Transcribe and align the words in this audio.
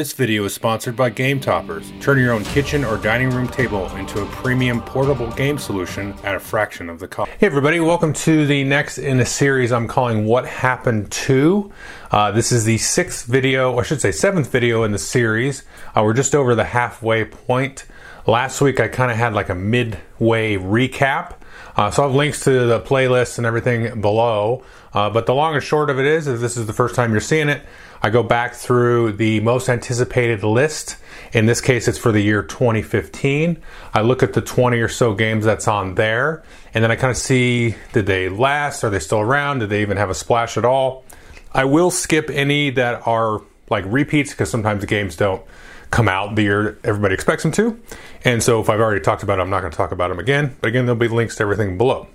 This 0.00 0.14
video 0.14 0.46
is 0.46 0.54
sponsored 0.54 0.96
by 0.96 1.10
Game 1.10 1.40
Toppers. 1.40 1.92
Turn 2.00 2.16
your 2.16 2.32
own 2.32 2.42
kitchen 2.42 2.86
or 2.86 2.96
dining 2.96 3.28
room 3.28 3.46
table 3.46 3.86
into 3.96 4.22
a 4.22 4.26
premium 4.28 4.80
portable 4.80 5.30
game 5.32 5.58
solution 5.58 6.14
at 6.24 6.34
a 6.34 6.40
fraction 6.40 6.88
of 6.88 7.00
the 7.00 7.06
cost. 7.06 7.30
Hey 7.32 7.46
everybody, 7.46 7.80
welcome 7.80 8.14
to 8.14 8.46
the 8.46 8.64
next 8.64 8.96
in 8.96 9.20
a 9.20 9.26
series 9.26 9.72
I'm 9.72 9.86
calling 9.86 10.24
What 10.24 10.46
Happened 10.46 11.12
To. 11.12 11.70
Uh, 12.10 12.30
this 12.30 12.50
is 12.50 12.64
the 12.64 12.78
sixth 12.78 13.26
video, 13.26 13.78
I 13.78 13.82
should 13.82 14.00
say 14.00 14.10
seventh 14.10 14.50
video 14.50 14.84
in 14.84 14.92
the 14.92 14.98
series. 14.98 15.64
Uh, 15.94 16.02
we're 16.02 16.14
just 16.14 16.34
over 16.34 16.54
the 16.54 16.64
halfway 16.64 17.26
point. 17.26 17.84
Last 18.26 18.62
week 18.62 18.80
I 18.80 18.88
kind 18.88 19.10
of 19.10 19.18
had 19.18 19.34
like 19.34 19.50
a 19.50 19.54
midway 19.54 20.56
recap. 20.56 21.34
Uh, 21.80 21.90
so 21.90 22.02
I 22.02 22.06
have 22.08 22.14
links 22.14 22.44
to 22.44 22.66
the 22.66 22.78
playlists 22.78 23.38
and 23.38 23.46
everything 23.46 24.02
below. 24.02 24.62
Uh, 24.92 25.08
but 25.08 25.24
the 25.24 25.34
long 25.34 25.54
and 25.54 25.64
short 25.64 25.88
of 25.88 25.98
it 25.98 26.04
is, 26.04 26.26
if 26.26 26.38
this 26.38 26.58
is 26.58 26.66
the 26.66 26.74
first 26.74 26.94
time 26.94 27.10
you're 27.10 27.22
seeing 27.22 27.48
it, 27.48 27.62
I 28.02 28.10
go 28.10 28.22
back 28.22 28.52
through 28.52 29.12
the 29.12 29.40
most 29.40 29.70
anticipated 29.70 30.44
list. 30.44 30.98
In 31.32 31.46
this 31.46 31.62
case, 31.62 31.88
it's 31.88 31.96
for 31.96 32.12
the 32.12 32.20
year 32.20 32.42
2015. 32.42 33.62
I 33.94 34.02
look 34.02 34.22
at 34.22 34.34
the 34.34 34.42
20 34.42 34.78
or 34.78 34.88
so 34.88 35.14
games 35.14 35.46
that's 35.46 35.66
on 35.66 35.94
there, 35.94 36.42
and 36.74 36.84
then 36.84 36.90
I 36.90 36.96
kind 36.96 37.12
of 37.12 37.16
see 37.16 37.74
did 37.94 38.04
they 38.04 38.28
last? 38.28 38.84
Are 38.84 38.90
they 38.90 38.98
still 38.98 39.20
around? 39.20 39.60
Did 39.60 39.70
they 39.70 39.80
even 39.80 39.96
have 39.96 40.10
a 40.10 40.14
splash 40.14 40.58
at 40.58 40.66
all? 40.66 41.06
I 41.50 41.64
will 41.64 41.90
skip 41.90 42.28
any 42.28 42.68
that 42.72 43.06
are 43.06 43.40
like 43.70 43.86
repeats 43.86 44.32
because 44.32 44.50
sometimes 44.50 44.82
the 44.82 44.86
games 44.86 45.16
don't 45.16 45.42
come 45.90 46.08
out 46.08 46.36
the 46.36 46.42
year 46.42 46.78
everybody 46.84 47.14
expects 47.14 47.42
them 47.42 47.52
to. 47.52 47.80
And 48.24 48.42
so 48.42 48.60
if 48.60 48.70
I've 48.70 48.80
already 48.80 49.00
talked 49.00 49.22
about 49.22 49.38
it, 49.38 49.42
I'm 49.42 49.50
not 49.50 49.60
going 49.60 49.72
to 49.72 49.76
talk 49.76 49.92
about 49.92 50.08
them 50.08 50.18
again. 50.18 50.56
But 50.60 50.68
again, 50.68 50.86
there'll 50.86 50.98
be 50.98 51.08
links 51.08 51.36
to 51.36 51.42
everything 51.42 51.78
below. 51.78 52.06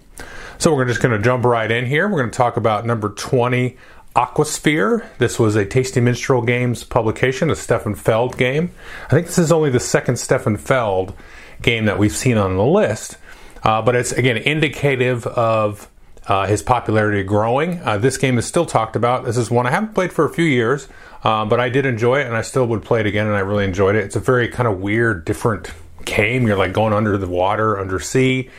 So 0.57 0.73
we're 0.73 0.85
just 0.85 1.01
going 1.01 1.15
to 1.15 1.23
jump 1.23 1.43
right 1.43 1.69
in 1.69 1.85
here. 1.85 2.07
We're 2.07 2.19
going 2.19 2.31
to 2.31 2.37
talk 2.37 2.55
about 2.55 2.85
number 2.85 3.09
20 3.09 3.75
Aquasphere. 4.15 5.05
This 5.17 5.37
was 5.37 5.57
a 5.57 5.65
Tasty 5.65 5.99
Minstrel 5.99 6.41
Games 6.41 6.85
publication, 6.85 7.49
a 7.49 7.55
Stefan 7.55 7.95
Feld 7.95 8.37
game. 8.37 8.71
I 9.07 9.09
think 9.09 9.27
this 9.27 9.37
is 9.37 9.51
only 9.51 9.69
the 9.69 9.79
second 9.81 10.17
Stefan 10.17 10.55
Feld 10.55 11.13
game 11.61 11.85
that 11.85 11.99
we've 11.99 12.15
seen 12.15 12.37
on 12.37 12.55
the 12.55 12.63
list, 12.63 13.17
uh, 13.63 13.81
but 13.81 13.95
it's 13.95 14.13
again 14.13 14.37
indicative 14.37 15.27
of 15.27 15.89
uh, 16.27 16.47
his 16.47 16.63
popularity 16.63 17.23
growing. 17.23 17.81
Uh, 17.81 17.97
this 17.97 18.17
game 18.17 18.37
is 18.37 18.45
still 18.45 18.65
talked 18.65 18.95
about. 18.95 19.25
This 19.25 19.37
is 19.37 19.51
one 19.51 19.67
I 19.67 19.71
haven't 19.71 19.93
played 19.93 20.13
for 20.13 20.25
a 20.25 20.29
few 20.29 20.45
years, 20.45 20.87
uh, 21.25 21.43
but 21.43 21.59
I 21.59 21.69
did 21.69 21.87
enjoy 21.87 22.19
it, 22.19 22.27
and 22.27 22.37
I 22.37 22.43
still 22.43 22.67
would 22.67 22.83
play 22.83 22.99
it 22.99 23.07
again, 23.07 23.25
and 23.25 23.35
I 23.35 23.39
really 23.39 23.65
enjoyed 23.65 23.95
it. 23.95 24.05
It's 24.05 24.15
a 24.15 24.19
very 24.19 24.47
kind 24.47 24.67
of 24.67 24.79
weird, 24.79 25.25
different 25.25 25.71
game. 26.05 26.45
You're 26.45 26.55
like 26.55 26.71
going 26.71 26.93
under 26.93 27.17
the 27.17 27.27
water, 27.27 27.79
under 27.79 27.99
sea, 27.99 28.51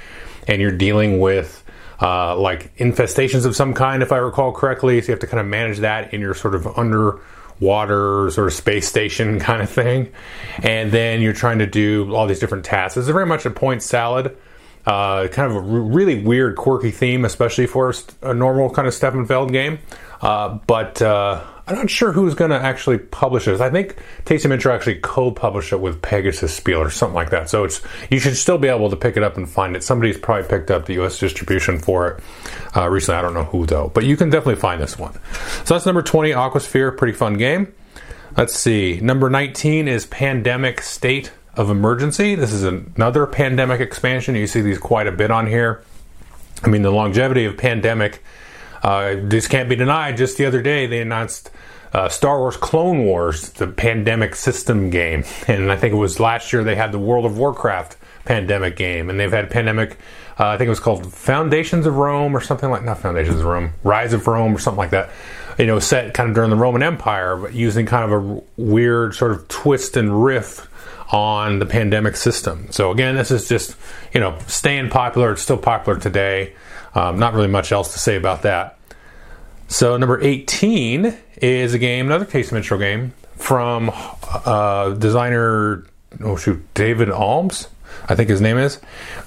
and 0.48 0.60
you're 0.60 0.76
dealing 0.76 1.20
with 1.20 1.62
uh, 2.02 2.36
like 2.36 2.76
infestations 2.76 3.46
of 3.46 3.54
some 3.54 3.72
kind, 3.72 4.02
if 4.02 4.10
I 4.10 4.16
recall 4.16 4.50
correctly. 4.50 5.00
So 5.00 5.06
you 5.06 5.12
have 5.12 5.20
to 5.20 5.28
kind 5.28 5.40
of 5.40 5.46
manage 5.46 5.78
that 5.78 6.12
in 6.12 6.20
your 6.20 6.34
sort 6.34 6.56
of 6.56 6.66
underwater 6.76 8.32
sort 8.32 8.48
of 8.48 8.52
space 8.52 8.88
station 8.88 9.38
kind 9.48 9.62
of 9.62 9.70
thing. 9.70 10.12
And 10.58 10.90
then 10.90 11.22
you're 11.22 11.34
trying 11.34 11.60
to 11.60 11.66
do 11.66 12.16
all 12.16 12.26
these 12.26 12.40
different 12.40 12.64
tasks. 12.64 12.96
It's 12.96 13.06
very 13.06 13.26
much 13.26 13.46
a 13.46 13.50
point 13.50 13.84
salad. 13.84 14.36
Uh, 14.86 15.26
kind 15.28 15.50
of 15.50 15.56
a 15.56 15.60
really 15.60 16.22
weird, 16.22 16.56
quirky 16.56 16.92
theme, 16.92 17.24
especially 17.24 17.66
for 17.66 17.92
a, 18.22 18.32
normal 18.32 18.70
kind 18.70 18.86
of 18.86 18.94
Stefan 18.94 19.26
Feld 19.26 19.50
game. 19.50 19.80
Uh, 20.20 20.60
but 20.66 21.02
uh, 21.02 21.42
I'm 21.66 21.74
not 21.74 21.90
sure 21.90 22.12
who's 22.12 22.34
going 22.34 22.52
to 22.52 22.56
actually 22.56 22.98
publish 22.98 23.46
this. 23.46 23.60
I 23.60 23.68
think 23.70 23.96
Tasty 24.24 24.46
Minstrel 24.46 24.76
actually 24.76 25.00
co-published 25.00 25.72
it 25.72 25.80
with 25.80 26.00
Pegasus 26.00 26.54
Spiel 26.54 26.78
or 26.78 26.90
something 26.90 27.16
like 27.16 27.30
that. 27.30 27.50
So 27.50 27.64
it's 27.64 27.82
you 28.10 28.20
should 28.20 28.36
still 28.36 28.58
be 28.58 28.68
able 28.68 28.88
to 28.90 28.96
pick 28.96 29.16
it 29.16 29.24
up 29.24 29.36
and 29.36 29.50
find 29.50 29.74
it. 29.74 29.82
Somebody's 29.82 30.16
probably 30.16 30.48
picked 30.48 30.70
up 30.70 30.86
the 30.86 30.94
U.S. 30.94 31.18
distribution 31.18 31.80
for 31.80 32.08
it 32.08 32.24
uh, 32.76 32.88
recently. 32.88 33.18
I 33.18 33.22
don't 33.22 33.34
know 33.34 33.44
who 33.44 33.66
though, 33.66 33.90
but 33.92 34.04
you 34.04 34.16
can 34.16 34.30
definitely 34.30 34.60
find 34.60 34.80
this 34.80 34.96
one. 34.96 35.14
So 35.64 35.74
that's 35.74 35.86
number 35.86 36.02
20, 36.02 36.30
Aquasphere. 36.30 36.96
Pretty 36.96 37.14
fun 37.14 37.36
game. 37.36 37.74
Let's 38.36 38.54
see. 38.54 39.00
Number 39.00 39.28
19 39.28 39.88
is 39.88 40.06
Pandemic 40.06 40.82
State 40.82 41.32
of 41.56 41.70
Emergency. 41.70 42.34
This 42.34 42.52
is 42.52 42.62
another 42.62 43.26
pandemic 43.26 43.80
expansion. 43.80 44.34
You 44.34 44.46
see 44.46 44.60
these 44.60 44.78
quite 44.78 45.06
a 45.06 45.12
bit 45.12 45.30
on 45.30 45.46
here. 45.46 45.82
I 46.62 46.68
mean, 46.68 46.82
the 46.82 46.90
longevity 46.90 47.44
of 47.44 47.56
pandemic 47.56 48.22
uh, 48.82 49.16
this 49.20 49.48
can't 49.48 49.68
be 49.68 49.74
denied. 49.76 50.16
Just 50.16 50.38
the 50.38 50.46
other 50.46 50.62
day, 50.62 50.86
they 50.86 51.00
announced 51.00 51.50
uh, 51.92 52.08
Star 52.08 52.38
Wars 52.38 52.56
Clone 52.56 53.04
Wars, 53.04 53.50
the 53.50 53.66
pandemic 53.66 54.36
system 54.36 54.90
game. 54.90 55.24
And 55.48 55.72
I 55.72 55.76
think 55.76 55.92
it 55.92 55.96
was 55.96 56.20
last 56.20 56.52
year 56.52 56.62
they 56.62 56.76
had 56.76 56.92
the 56.92 56.98
World 56.98 57.24
of 57.24 57.36
Warcraft 57.36 57.96
pandemic 58.24 58.76
game. 58.76 59.10
And 59.10 59.18
they've 59.18 59.32
had 59.32 59.50
pandemic, 59.50 59.98
uh, 60.38 60.46
I 60.46 60.56
think 60.56 60.66
it 60.66 60.70
was 60.70 60.80
called 60.80 61.12
Foundations 61.12 61.84
of 61.86 61.96
Rome 61.96 62.36
or 62.36 62.40
something 62.40 62.70
like, 62.70 62.84
not 62.84 62.98
Foundations 62.98 63.40
of 63.40 63.44
Rome, 63.44 63.72
Rise 63.82 64.12
of 64.12 64.26
Rome 64.26 64.54
or 64.54 64.58
something 64.58 64.78
like 64.78 64.90
that. 64.90 65.10
You 65.58 65.66
know, 65.66 65.80
set 65.80 66.14
kind 66.14 66.28
of 66.28 66.34
during 66.34 66.50
the 66.50 66.56
Roman 66.56 66.82
Empire, 66.82 67.36
but 67.36 67.54
using 67.54 67.86
kind 67.86 68.12
of 68.12 68.22
a 68.22 68.42
weird 68.56 69.14
sort 69.14 69.32
of 69.32 69.48
twist 69.48 69.96
and 69.96 70.22
riff 70.24 70.68
on 71.10 71.58
the 71.58 71.66
pandemic 71.66 72.16
system. 72.16 72.66
So 72.70 72.90
again, 72.90 73.14
this 73.16 73.30
is 73.30 73.48
just, 73.48 73.76
you 74.12 74.20
know, 74.20 74.38
staying 74.46 74.90
popular. 74.90 75.32
It's 75.32 75.42
still 75.42 75.58
popular 75.58 75.98
today. 75.98 76.54
Um, 76.94 77.18
not 77.18 77.34
really 77.34 77.48
much 77.48 77.72
else 77.72 77.92
to 77.92 77.98
say 77.98 78.16
about 78.16 78.42
that. 78.42 78.78
So 79.68 79.96
number 79.96 80.20
18 80.20 81.16
is 81.42 81.74
a 81.74 81.78
game, 81.78 82.06
another 82.06 82.24
Tasty 82.24 82.54
Minstrel 82.54 82.80
game 82.80 83.12
from 83.36 83.90
uh, 84.44 84.90
designer, 84.90 85.86
oh 86.20 86.36
shoot, 86.36 86.62
David 86.74 87.08
Almes. 87.10 87.68
I 88.08 88.14
think 88.14 88.28
his 88.28 88.40
name 88.40 88.58
is. 88.58 88.80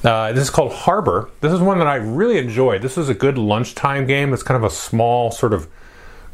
Uh, 0.03 0.31
this 0.31 0.43
is 0.43 0.49
called 0.49 0.71
Harbor. 0.71 1.29
This 1.41 1.51
is 1.51 1.59
one 1.59 1.79
that 1.79 1.87
I 1.87 1.95
really 1.95 2.37
enjoyed. 2.37 2.81
This 2.81 2.97
is 2.97 3.09
a 3.09 3.13
good 3.13 3.37
lunchtime 3.37 4.05
game. 4.05 4.33
It's 4.33 4.43
kind 4.43 4.63
of 4.63 4.69
a 4.69 4.73
small 4.73 5.31
sort 5.31 5.53
of 5.53 5.67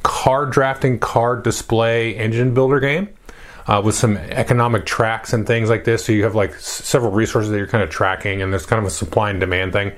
card 0.04 0.52
drafting, 0.52 1.00
card 1.00 1.44
display, 1.44 2.16
engine 2.16 2.54
builder 2.54 2.80
game. 2.80 3.10
Uh, 3.68 3.82
with 3.84 3.96
some 3.96 4.16
economic 4.18 4.86
tracks 4.86 5.34
and 5.34 5.48
things 5.48 5.72
like 5.72 5.86
this. 5.86 6.06
So 6.06 6.12
you 6.12 6.24
have 6.24 6.36
like 6.36 6.52
s- 6.52 6.64
several 6.64 7.12
resources 7.12 7.50
that 7.50 7.58
you're 7.58 7.66
kind 7.66 7.84
of 7.84 7.90
tracking, 7.90 8.44
and 8.44 8.54
there's 8.54 8.68
kind 8.68 8.80
of 8.80 8.86
a 8.86 8.92
supply 8.92 9.32
and 9.32 9.40
demand 9.40 9.74
thing. 9.74 9.92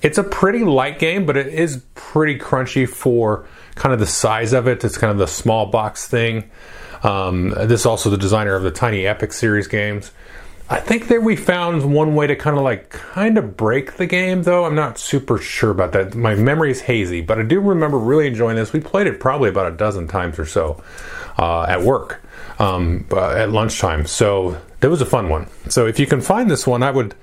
It's 0.00 0.16
a 0.16 0.24
pretty 0.24 0.64
light 0.64 0.98
game, 0.98 1.26
but 1.26 1.36
it 1.36 1.48
is 1.48 1.82
pretty 1.94 2.38
crunchy 2.38 2.88
for 2.88 3.46
kind 3.74 3.92
of 3.92 4.00
the 4.00 4.06
size 4.06 4.52
of 4.52 4.66
it. 4.66 4.82
It's 4.82 4.96
kind 4.96 5.10
of 5.10 5.18
the 5.18 5.26
small 5.26 5.66
box 5.66 6.08
thing. 6.08 6.50
Um, 7.02 7.50
this 7.50 7.80
is 7.80 7.86
also 7.86 8.08
the 8.10 8.16
designer 8.16 8.54
of 8.54 8.62
the 8.62 8.70
Tiny 8.70 9.06
Epic 9.06 9.32
series 9.32 9.66
games. 9.66 10.10
I 10.70 10.80
think 10.80 11.08
that 11.08 11.22
we 11.22 11.36
found 11.36 11.92
one 11.92 12.14
way 12.14 12.26
to 12.28 12.34
kind 12.36 12.56
of 12.56 12.62
like 12.62 12.88
kind 12.88 13.36
of 13.36 13.56
break 13.58 13.98
the 13.98 14.06
game, 14.06 14.44
though. 14.44 14.64
I'm 14.64 14.74
not 14.74 14.98
super 14.98 15.36
sure 15.36 15.70
about 15.70 15.92
that. 15.92 16.14
My 16.14 16.34
memory 16.34 16.70
is 16.70 16.80
hazy, 16.80 17.20
but 17.20 17.38
I 17.38 17.42
do 17.42 17.60
remember 17.60 17.98
really 17.98 18.26
enjoying 18.26 18.56
this. 18.56 18.72
We 18.72 18.80
played 18.80 19.06
it 19.06 19.20
probably 19.20 19.50
about 19.50 19.70
a 19.70 19.76
dozen 19.76 20.08
times 20.08 20.38
or 20.38 20.46
so 20.46 20.82
uh, 21.38 21.64
at 21.64 21.82
work 21.82 22.22
um, 22.58 23.06
uh, 23.12 23.30
at 23.30 23.50
lunchtime. 23.50 24.06
So 24.06 24.60
that 24.80 24.90
was 24.90 25.00
a 25.00 25.06
fun 25.06 25.28
one. 25.28 25.48
So 25.68 25.86
if 25.86 25.98
you 25.98 26.06
can 26.06 26.20
find 26.20 26.50
this 26.50 26.66
one, 26.66 26.82
I 26.82 26.90
would 26.90 27.14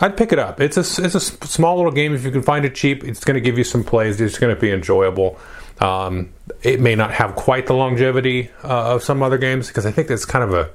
I'd 0.00 0.16
pick 0.16 0.32
it 0.32 0.38
up. 0.38 0.60
It's 0.60 0.76
a 0.76 1.04
it's 1.04 1.14
a 1.14 1.20
small 1.20 1.76
little 1.76 1.92
game. 1.92 2.14
If 2.14 2.24
you 2.24 2.30
can 2.30 2.42
find 2.42 2.64
it 2.64 2.74
cheap, 2.74 3.04
it's 3.04 3.22
going 3.22 3.34
to 3.34 3.40
give 3.40 3.58
you 3.58 3.64
some 3.64 3.84
plays. 3.84 4.20
It's 4.20 4.38
going 4.38 4.54
to 4.54 4.60
be 4.60 4.70
enjoyable. 4.70 5.38
Um, 5.78 6.30
it 6.62 6.80
may 6.80 6.94
not 6.94 7.12
have 7.12 7.36
quite 7.36 7.66
the 7.66 7.74
longevity 7.74 8.50
uh, 8.64 8.94
of 8.94 9.02
some 9.02 9.22
other 9.22 9.38
games 9.38 9.68
because 9.68 9.86
I 9.86 9.92
think 9.92 10.08
that's 10.08 10.24
kind 10.24 10.44
of 10.44 10.54
a 10.54 10.70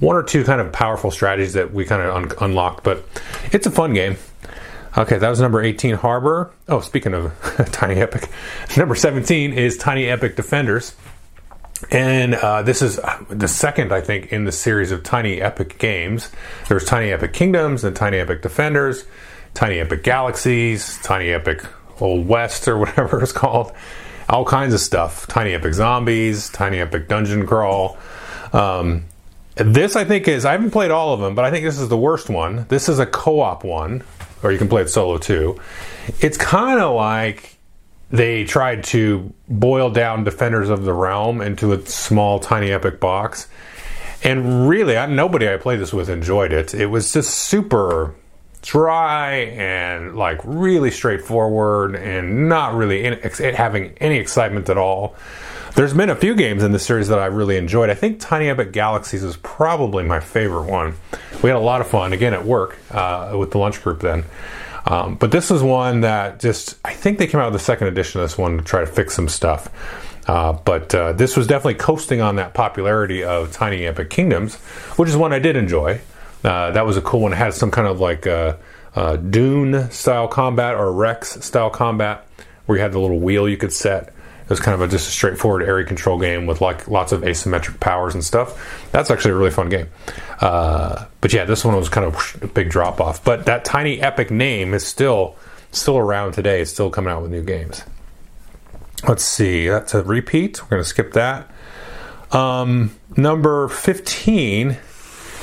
one 0.00 0.16
or 0.16 0.22
two 0.22 0.44
kind 0.44 0.60
of 0.60 0.72
powerful 0.72 1.10
strategies 1.10 1.54
that 1.54 1.72
we 1.72 1.84
kind 1.84 2.02
of 2.02 2.14
un- 2.14 2.32
unlocked. 2.40 2.84
But 2.84 3.04
it's 3.52 3.66
a 3.66 3.70
fun 3.70 3.94
game. 3.94 4.16
Okay, 4.96 5.18
that 5.18 5.28
was 5.28 5.40
number 5.40 5.62
18, 5.62 5.94
Harbor. 5.96 6.50
Oh, 6.66 6.80
speaking 6.80 7.14
of 7.14 7.32
Tiny 7.72 8.00
Epic, 8.00 8.28
number 8.76 8.94
17 8.94 9.52
is 9.52 9.76
Tiny 9.76 10.06
Epic 10.06 10.34
Defenders. 10.34 10.94
And 11.90 12.34
uh, 12.34 12.62
this 12.62 12.82
is 12.82 13.00
the 13.30 13.48
second, 13.48 13.92
I 13.92 14.00
think, 14.00 14.32
in 14.32 14.44
the 14.44 14.52
series 14.52 14.90
of 14.90 15.02
Tiny 15.02 15.40
Epic 15.40 15.78
games. 15.78 16.30
There's 16.68 16.84
Tiny 16.84 17.12
Epic 17.12 17.32
Kingdoms 17.32 17.84
and 17.84 17.94
Tiny 17.94 18.18
Epic 18.18 18.42
Defenders, 18.42 19.04
Tiny 19.54 19.78
Epic 19.78 20.02
Galaxies, 20.02 21.00
Tiny 21.02 21.30
Epic 21.30 21.64
Old 22.00 22.26
West, 22.26 22.66
or 22.66 22.78
whatever 22.78 23.22
it's 23.22 23.32
called. 23.32 23.72
All 24.28 24.44
kinds 24.44 24.74
of 24.74 24.80
stuff. 24.80 25.26
Tiny 25.26 25.54
Epic 25.54 25.72
Zombies, 25.72 26.50
Tiny 26.50 26.80
Epic 26.80 27.08
Dungeon 27.08 27.46
Crawl. 27.46 27.96
Um, 28.52 29.04
this, 29.54 29.96
I 29.96 30.04
think, 30.04 30.28
is, 30.28 30.44
I 30.44 30.52
haven't 30.52 30.70
played 30.70 30.90
all 30.90 31.14
of 31.14 31.20
them, 31.20 31.34
but 31.34 31.44
I 31.44 31.50
think 31.50 31.64
this 31.64 31.78
is 31.78 31.88
the 31.88 31.96
worst 31.96 32.28
one. 32.28 32.66
This 32.68 32.88
is 32.88 32.98
a 32.98 33.06
co 33.06 33.40
op 33.40 33.64
one, 33.64 34.04
or 34.42 34.52
you 34.52 34.58
can 34.58 34.68
play 34.68 34.82
it 34.82 34.88
solo 34.88 35.18
too. 35.18 35.58
It's 36.20 36.36
kind 36.36 36.80
of 36.80 36.94
like 36.94 37.57
they 38.10 38.44
tried 38.44 38.84
to 38.84 39.32
boil 39.48 39.90
down 39.90 40.24
Defenders 40.24 40.70
of 40.70 40.84
the 40.84 40.92
Realm 40.92 41.40
into 41.40 41.72
a 41.72 41.84
small, 41.86 42.38
tiny, 42.38 42.70
epic 42.70 43.00
box. 43.00 43.48
And 44.24 44.68
really, 44.68 44.96
I, 44.96 45.06
nobody 45.06 45.48
I 45.48 45.58
played 45.58 45.80
this 45.80 45.92
with 45.92 46.08
enjoyed 46.08 46.52
it. 46.52 46.74
It 46.74 46.86
was 46.86 47.12
just 47.12 47.30
super 47.34 48.14
dry 48.62 49.34
and 49.34 50.16
like 50.16 50.40
really 50.44 50.90
straightforward 50.90 51.94
and 51.94 52.48
not 52.48 52.74
really 52.74 53.04
in, 53.04 53.14
ex, 53.22 53.38
having 53.38 53.96
any 53.98 54.18
excitement 54.18 54.68
at 54.68 54.76
all. 54.76 55.14
There's 55.76 55.94
been 55.94 56.10
a 56.10 56.16
few 56.16 56.34
games 56.34 56.64
in 56.64 56.72
the 56.72 56.78
series 56.78 57.08
that 57.08 57.20
I 57.20 57.26
really 57.26 57.56
enjoyed. 57.56 57.88
I 57.88 57.94
think 57.94 58.18
Tiny 58.18 58.48
Epic 58.48 58.72
Galaxies 58.72 59.22
is 59.22 59.36
probably 59.36 60.02
my 60.02 60.18
favorite 60.18 60.64
one. 60.64 60.96
We 61.42 61.50
had 61.50 61.56
a 61.56 61.60
lot 61.60 61.80
of 61.80 61.86
fun 61.86 62.12
again 62.12 62.34
at 62.34 62.44
work 62.44 62.78
uh, 62.90 63.36
with 63.38 63.52
the 63.52 63.58
lunch 63.58 63.82
group 63.82 64.00
then. 64.00 64.24
Um, 64.88 65.16
but 65.16 65.30
this 65.30 65.50
is 65.50 65.62
one 65.62 66.00
that 66.00 66.40
just, 66.40 66.76
I 66.82 66.94
think 66.94 67.18
they 67.18 67.26
came 67.26 67.40
out 67.40 67.52
with 67.52 67.60
the 67.60 67.64
second 67.64 67.88
edition 67.88 68.22
of 68.22 68.24
this 68.24 68.38
one 68.38 68.56
to 68.56 68.64
try 68.64 68.80
to 68.80 68.86
fix 68.86 69.14
some 69.14 69.28
stuff. 69.28 69.68
Uh, 70.26 70.54
but 70.54 70.94
uh, 70.94 71.12
this 71.12 71.36
was 71.36 71.46
definitely 71.46 71.74
coasting 71.74 72.22
on 72.22 72.36
that 72.36 72.54
popularity 72.54 73.22
of 73.22 73.52
Tiny 73.52 73.86
Epic 73.86 74.08
Kingdoms, 74.08 74.56
which 74.96 75.10
is 75.10 75.16
one 75.16 75.34
I 75.34 75.40
did 75.40 75.56
enjoy. 75.56 76.00
Uh, 76.42 76.70
that 76.70 76.86
was 76.86 76.96
a 76.96 77.02
cool 77.02 77.20
one. 77.20 77.34
It 77.34 77.36
had 77.36 77.52
some 77.52 77.70
kind 77.70 77.86
of 77.86 78.00
like 78.00 78.26
uh, 78.26 78.56
uh, 78.94 79.16
Dune 79.16 79.90
style 79.90 80.26
combat 80.26 80.74
or 80.74 80.90
Rex 80.90 81.44
style 81.44 81.70
combat, 81.70 82.26
where 82.64 82.78
you 82.78 82.82
had 82.82 82.92
the 82.92 82.98
little 82.98 83.20
wheel 83.20 83.46
you 83.46 83.58
could 83.58 83.72
set. 83.72 84.14
It 84.48 84.52
was 84.52 84.60
kind 84.60 84.74
of 84.74 84.80
a, 84.80 84.88
just 84.88 85.06
a 85.06 85.10
straightforward 85.10 85.62
area 85.62 85.84
control 85.84 86.18
game 86.18 86.46
with 86.46 86.62
like 86.62 86.88
lots 86.88 87.12
of 87.12 87.20
asymmetric 87.20 87.80
powers 87.80 88.14
and 88.14 88.24
stuff. 88.24 88.88
That's 88.92 89.10
actually 89.10 89.32
a 89.32 89.34
really 89.34 89.50
fun 89.50 89.68
game. 89.68 89.88
Uh, 90.40 91.04
but 91.20 91.34
yeah, 91.34 91.44
this 91.44 91.66
one 91.66 91.76
was 91.76 91.90
kind 91.90 92.06
of 92.06 92.38
a 92.40 92.46
big 92.46 92.70
drop 92.70 92.98
off. 92.98 93.22
But 93.22 93.44
that 93.44 93.66
tiny 93.66 94.00
epic 94.00 94.30
name 94.30 94.72
is 94.72 94.86
still 94.86 95.36
still 95.70 95.98
around 95.98 96.32
today. 96.32 96.62
It's 96.62 96.70
still 96.70 96.88
coming 96.88 97.12
out 97.12 97.20
with 97.20 97.30
new 97.30 97.42
games. 97.42 97.82
Let's 99.06 99.22
see. 99.22 99.68
That's 99.68 99.92
a 99.92 100.02
repeat. 100.02 100.62
We're 100.62 100.70
going 100.70 100.82
to 100.82 100.88
skip 100.88 101.12
that. 101.12 101.50
Um, 102.32 102.96
number 103.18 103.68
fifteen 103.68 104.78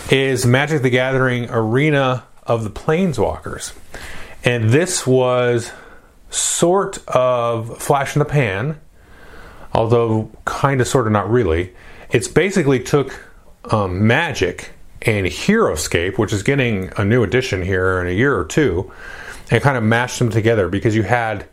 is 0.10 0.48
Magic 0.48 0.82
the 0.82 0.90
Gathering 0.90 1.48
Arena 1.52 2.24
of 2.48 2.64
the 2.64 2.72
Planeswalkers, 2.72 3.74
and 4.44 4.72
this 4.72 5.06
was 5.06 5.72
sort 6.32 7.08
of 7.08 7.78
flash 7.78 8.16
in 8.16 8.20
the 8.20 8.26
pan 8.26 8.80
although 9.76 10.32
kind 10.46 10.80
of, 10.82 10.88
sort 10.88 11.06
of, 11.06 11.12
not 11.12 11.30
really. 11.30 11.74
It's 12.10 12.28
basically 12.28 12.80
took 12.80 13.20
um, 13.66 14.08
Magic 14.08 14.72
and 15.02 15.28
Heroscape, 15.28 16.18
which 16.18 16.34
is 16.34 16.44
getting 16.44 16.92
a 16.98 17.04
new 17.04 17.24
edition 17.24 17.62
here 17.62 18.00
in 18.02 18.08
a 18.08 18.12
year 18.12 18.36
or 18.36 18.46
two, 18.46 18.92
and 19.52 19.62
kind 19.62 19.78
of 19.78 19.84
mashed 19.84 20.18
them 20.20 20.32
together 20.32 20.70
because 20.70 20.96
you 20.96 21.04
had 21.04 21.46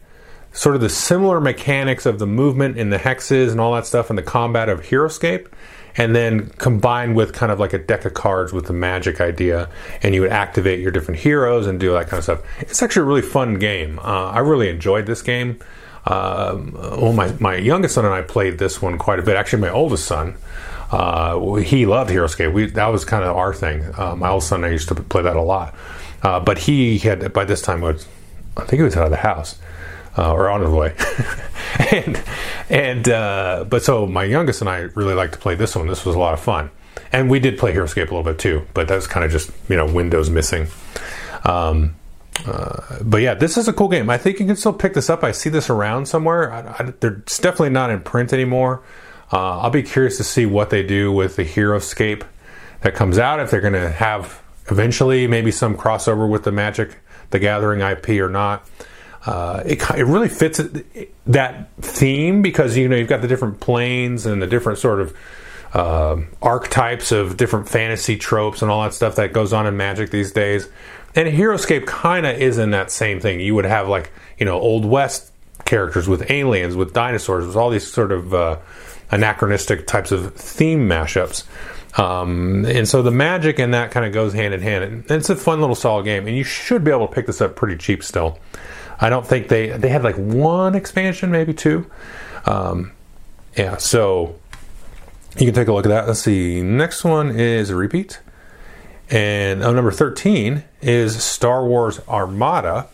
sort 0.53 0.75
of 0.75 0.81
the 0.81 0.89
similar 0.89 1.41
mechanics 1.41 2.07
of 2.07 2.19
the 2.19 2.27
movement 2.27 2.79
in 2.79 2.91
the 2.91 2.99
hexes 2.99 3.51
and 3.51 3.61
all 3.61 3.75
that 3.75 3.87
stuff 3.87 4.09
in 4.09 4.17
the 4.17 4.23
combat 4.23 4.69
of 4.69 4.83
Heroscape, 4.83 5.49
and 5.97 6.15
then 6.15 6.49
combined 6.59 7.17
with 7.17 7.33
kind 7.33 7.51
of 7.51 7.59
like 7.59 7.73
a 7.73 7.79
deck 7.79 8.05
of 8.05 8.15
cards 8.15 8.53
with 8.53 8.67
the 8.67 8.73
magic 8.73 9.21
idea, 9.21 9.69
and 10.03 10.15
you 10.15 10.21
would 10.21 10.31
activate 10.31 10.79
your 10.81 10.93
different 10.93 11.21
heroes 11.21 11.67
and 11.67 11.81
do 11.81 11.93
that 11.93 12.09
kind 12.09 12.19
of 12.19 12.25
stuff. 12.25 12.43
It's 12.61 12.83
actually 12.83 13.03
a 13.03 13.07
really 13.07 13.23
fun 13.23 13.59
game. 13.59 13.99
Uh, 13.99 14.31
I 14.31 14.39
really 14.39 14.69
enjoyed 14.69 15.07
this 15.07 15.23
game. 15.23 15.59
Um, 16.05 16.73
well, 16.73 17.13
my, 17.13 17.33
my 17.39 17.57
youngest 17.57 17.95
son 17.95 18.05
and 18.05 18.15
I 18.15 18.23
played 18.23 18.59
this 18.59 18.83
one 18.83 18.99
quite 18.99 19.19
a 19.19 19.23
bit. 19.23 19.37
Actually, 19.37 19.63
my 19.63 19.71
oldest 19.71 20.05
son, 20.05 20.37
uh, 20.91 21.39
he 21.57 21.87
loved 21.87 22.11
Heroscape. 22.11 22.53
We 22.53 22.67
that 22.67 22.89
was 22.89 23.05
kind 23.05 23.25
of 23.25 23.37
our 23.37 23.55
thing. 23.55 23.85
Uh, 23.97 24.17
my 24.17 24.29
oldest 24.29 24.49
son 24.49 24.61
and 24.61 24.67
I 24.67 24.71
used 24.71 24.89
to 24.89 24.95
play 24.95 25.23
that 25.23 25.37
a 25.37 25.43
lot. 25.43 25.75
Uh, 26.23 26.41
but 26.41 26.59
he 26.59 26.99
had 26.99 27.33
by 27.33 27.45
this 27.45 27.63
time 27.63 27.81
was, 27.81 28.07
I 28.57 28.65
think 28.65 28.81
he 28.81 28.83
was 28.83 28.97
out 28.97 29.05
of 29.05 29.11
the 29.11 29.17
house 29.17 29.59
uh, 30.17 30.33
or 30.33 30.49
on 30.51 30.63
his 30.63 30.71
way. 30.71 30.95
and 31.93 32.23
and 32.69 33.09
uh, 33.09 33.65
but 33.69 33.83
so 33.83 34.07
my 34.07 34.25
youngest 34.25 34.61
and 34.61 34.69
I 34.69 34.79
really 34.95 35.15
liked 35.15 35.35
to 35.35 35.39
play 35.39 35.55
this 35.55 35.75
one. 35.75 35.87
This 35.87 36.05
was 36.05 36.15
a 36.15 36.19
lot 36.19 36.35
of 36.35 36.41
fun, 36.41 36.71
and 37.13 37.31
we 37.31 37.41
did 37.41 37.59
play 37.59 37.73
Heroscape 37.73 38.11
a 38.11 38.15
little 38.15 38.23
bit 38.23 38.39
too. 38.39 38.67
But 38.75 38.89
that's 38.89 39.07
kind 39.07 39.25
of 39.25 39.31
just 39.31 39.51
you 39.69 39.77
know 39.77 39.87
Windows 39.87 40.31
missing. 40.31 40.67
Um, 41.45 41.95
but 43.03 43.19
yeah, 43.19 43.35
this 43.35 43.57
is 43.57 43.69
a 43.69 43.73
cool 43.73 43.89
game. 43.89 44.11
I 44.11 44.19
think 44.19 44.41
you 44.41 44.47
can 44.47 44.57
still 44.57 44.73
pick 44.73 44.95
this 44.95 45.09
up. 45.09 45.23
I 45.23 45.33
see 45.33 45.51
this 45.51 45.71
around 45.71 46.07
somewhere. 46.07 46.53
I, 46.53 46.61
I, 46.61 46.93
it's 47.03 47.39
definitely 47.39 47.71
not 47.71 47.91
in 47.91 48.01
print 48.01 48.33
anymore. 48.33 48.83
Uh, 49.33 49.61
I'll 49.61 49.71
be 49.71 49.83
curious 49.83 50.17
to 50.19 50.25
see 50.25 50.47
what 50.47 50.71
they 50.71 50.83
do 50.83 51.11
with 51.11 51.37
the 51.37 51.45
Heroscape 51.45 52.25
that 52.83 52.95
comes 52.95 53.19
out. 53.19 53.41
If 53.41 53.51
they're 53.51 53.61
going 53.61 53.73
to 53.73 53.91
have 53.91 54.43
eventually 54.71 55.27
maybe 55.27 55.51
some 55.51 55.77
crossover 55.77 56.29
with 56.29 56.45
the 56.45 56.53
Magic 56.53 56.99
the 57.33 57.39
Gathering 57.39 57.81
IP 57.81 58.21
or 58.21 58.29
not. 58.29 58.69
Uh, 59.27 59.63
it, 59.65 59.81
it 59.97 60.05
really 60.05 60.29
fits 60.29 60.61
that 61.27 61.69
theme 61.81 62.43
because 62.43 62.77
you 62.77 62.89
know 62.89 62.97
you've 62.97 63.09
got 63.09 63.23
the 63.23 63.29
different 63.29 63.61
planes 63.61 64.27
and 64.27 64.41
the 64.41 64.47
different 64.47 64.79
sort 64.79 65.01
of 65.01 65.17
uh, 65.75 66.17
archetypes 66.41 67.13
of 67.13 67.37
different 67.37 67.69
fantasy 67.69 68.17
tropes 68.17 68.63
and 68.63 68.71
all 68.71 68.83
that 68.83 68.95
stuff 68.95 69.17
that 69.17 69.33
goes 69.33 69.53
on 69.53 69.67
in 69.67 69.77
Magic 69.77 70.11
these 70.11 70.33
days. 70.33 70.69
And 71.15 71.29
Heroscape 71.29 71.87
kind 71.87 72.27
of 72.27 72.41
is 72.41 72.59
in 72.59 72.71
that 72.71 72.91
same 72.91 73.21
thing. 73.21 73.41
You 73.41 73.55
would 73.55 73.65
have 73.65 73.89
like 73.89 74.13
you 74.39 74.47
know 74.47 74.59
old 74.59 74.85
west 74.85 75.33
characters 75.65 76.09
with 76.09 76.31
aliens, 76.31 76.77
with 76.77 76.93
dinosaurs, 76.93 77.47
with 77.47 77.57
all 77.57 77.71
these 77.71 77.91
sort 77.91 78.13
of 78.13 78.35
uh, 78.35 78.59
anachronistic 79.11 79.87
types 79.87 80.13
of 80.13 80.35
theme 80.35 80.89
mashups. 80.89 81.45
Um, 81.99 82.65
and 82.65 82.89
so 82.89 83.03
the 83.03 83.11
magic 83.11 83.59
in 83.59 83.73
that 83.73 83.91
kind 83.91 84.07
of 84.07 84.13
goes 84.13 84.33
hand 84.33 84.55
in 84.55 84.63
hand. 84.63 84.85
And 84.85 85.11
it's 85.11 85.29
a 85.29 85.37
fun 85.37 85.61
little 85.61 85.75
solid 85.75 86.05
game, 86.05 86.27
and 86.27 86.37
you 86.37 86.45
should 86.45 86.85
be 86.85 86.91
able 86.91 87.07
to 87.09 87.15
pick 87.15 87.27
this 87.27 87.41
up 87.41 87.55
pretty 87.55 87.77
cheap 87.77 88.03
still. 88.03 88.39
I 89.01 89.11
don't 89.11 89.27
think 89.27 89.49
they 89.49 89.71
they 89.71 89.89
had 89.89 90.05
like 90.05 90.17
one 90.17 90.75
expansion, 90.75 91.31
maybe 91.31 91.53
two. 91.53 91.91
Um, 92.47 92.93
yeah, 93.57 93.77
so 93.77 94.37
you 95.39 95.47
can 95.47 95.55
take 95.55 95.69
a 95.69 95.73
look 95.73 95.87
at 95.87 95.91
that. 95.91 96.07
Let's 96.07 96.21
see. 96.21 96.63
Next 96.63 97.05
one 97.05 97.31
is 97.31 97.71
a 97.71 97.77
repeat. 97.77 98.21
And 99.11 99.63
oh, 99.63 99.73
number 99.73 99.91
13 99.91 100.65
is 100.81 101.23
Star 101.23 101.67
Wars 101.67 102.01
Armada. 102.09 102.89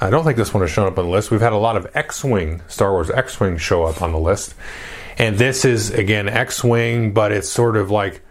I 0.00 0.10
don't 0.10 0.24
think 0.24 0.36
this 0.36 0.54
one 0.54 0.62
has 0.62 0.70
shown 0.70 0.86
up 0.86 0.98
on 0.98 1.04
the 1.04 1.10
list. 1.10 1.30
We've 1.30 1.40
had 1.40 1.52
a 1.52 1.58
lot 1.58 1.76
of 1.76 1.88
X 1.94 2.24
Wing, 2.24 2.62
Star 2.68 2.92
Wars 2.92 3.10
X 3.10 3.38
Wing 3.38 3.58
show 3.58 3.84
up 3.84 4.00
on 4.02 4.12
the 4.12 4.18
list. 4.18 4.54
And 5.18 5.36
this 5.36 5.64
is, 5.64 5.90
again, 5.90 6.28
X 6.28 6.64
Wing, 6.64 7.12
but 7.12 7.32
it's 7.32 7.48
sort 7.48 7.76
of 7.76 7.90
like. 7.90 8.22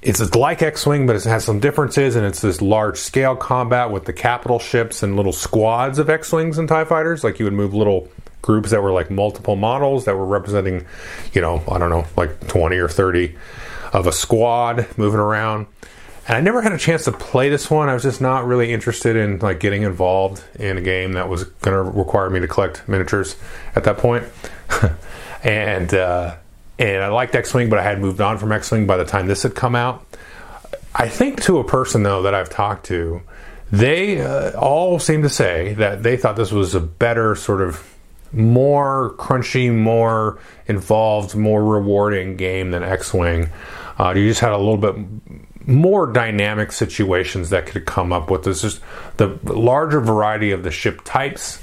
It's 0.00 0.34
like 0.34 0.60
X 0.60 0.86
Wing, 0.86 1.06
but 1.06 1.16
it 1.16 1.24
has 1.24 1.44
some 1.44 1.60
differences, 1.60 2.14
and 2.14 2.26
it's 2.26 2.42
this 2.42 2.60
large 2.60 2.98
scale 2.98 3.36
combat 3.36 3.90
with 3.90 4.04
the 4.04 4.12
capital 4.12 4.58
ships 4.58 5.02
and 5.02 5.16
little 5.16 5.32
squads 5.32 5.98
of 5.98 6.10
X 6.10 6.30
Wings 6.30 6.58
and 6.58 6.68
TIE 6.68 6.84
fighters. 6.84 7.24
Like 7.24 7.38
you 7.38 7.46
would 7.46 7.54
move 7.54 7.72
little 7.72 8.10
groups 8.44 8.72
that 8.72 8.82
were 8.82 8.92
like 8.92 9.10
multiple 9.10 9.56
models 9.56 10.04
that 10.04 10.14
were 10.16 10.26
representing, 10.26 10.84
you 11.32 11.40
know, 11.40 11.62
I 11.66 11.78
don't 11.78 11.88
know, 11.88 12.04
like 12.14 12.46
20 12.46 12.76
or 12.76 12.88
30 12.88 13.34
of 13.94 14.06
a 14.06 14.12
squad 14.12 14.86
moving 14.98 15.18
around. 15.18 15.66
And 16.28 16.36
I 16.36 16.40
never 16.42 16.60
had 16.60 16.72
a 16.72 16.78
chance 16.78 17.04
to 17.04 17.12
play 17.12 17.48
this 17.48 17.70
one. 17.70 17.88
I 17.88 17.94
was 17.94 18.02
just 18.02 18.20
not 18.20 18.46
really 18.46 18.70
interested 18.70 19.16
in 19.16 19.38
like 19.38 19.60
getting 19.60 19.82
involved 19.82 20.44
in 20.56 20.76
a 20.76 20.82
game 20.82 21.12
that 21.12 21.30
was 21.30 21.44
going 21.44 21.74
to 21.74 21.98
require 21.98 22.28
me 22.28 22.38
to 22.40 22.46
collect 22.46 22.86
miniatures 22.86 23.36
at 23.74 23.84
that 23.84 23.96
point. 23.96 24.24
and 25.42 25.94
uh, 25.94 26.36
and 26.78 27.02
I 27.02 27.08
liked 27.08 27.34
X 27.34 27.54
Wing, 27.54 27.70
but 27.70 27.78
I 27.78 27.82
had 27.82 27.98
moved 27.98 28.20
on 28.20 28.36
from 28.36 28.52
X 28.52 28.70
Wing 28.70 28.86
by 28.86 28.98
the 28.98 29.06
time 29.06 29.26
this 29.26 29.42
had 29.42 29.54
come 29.54 29.74
out. 29.74 30.04
I 30.94 31.08
think 31.08 31.42
to 31.44 31.58
a 31.58 31.64
person 31.64 32.02
though 32.02 32.22
that 32.22 32.34
I've 32.34 32.50
talked 32.50 32.84
to, 32.86 33.22
they 33.72 34.20
uh, 34.20 34.50
all 34.58 34.98
seem 34.98 35.22
to 35.22 35.30
say 35.30 35.72
that 35.74 36.02
they 36.02 36.18
thought 36.18 36.36
this 36.36 36.52
was 36.52 36.74
a 36.74 36.80
better 36.80 37.34
sort 37.36 37.62
of 37.62 37.93
more 38.34 39.14
crunchy, 39.18 39.74
more 39.74 40.38
involved, 40.66 41.34
more 41.34 41.64
rewarding 41.64 42.36
game 42.36 42.70
than 42.70 42.82
X 42.82 43.14
Wing. 43.14 43.50
Uh, 43.98 44.12
you 44.16 44.28
just 44.28 44.40
had 44.40 44.52
a 44.52 44.58
little 44.58 44.76
bit 44.76 44.96
more 45.66 46.06
dynamic 46.06 46.72
situations 46.72 47.50
that 47.50 47.66
could 47.66 47.86
come 47.86 48.12
up 48.12 48.30
with 48.30 48.44
this. 48.44 48.62
Just 48.62 48.80
the 49.16 49.38
larger 49.44 50.00
variety 50.00 50.50
of 50.50 50.62
the 50.62 50.70
ship 50.70 51.00
types 51.04 51.60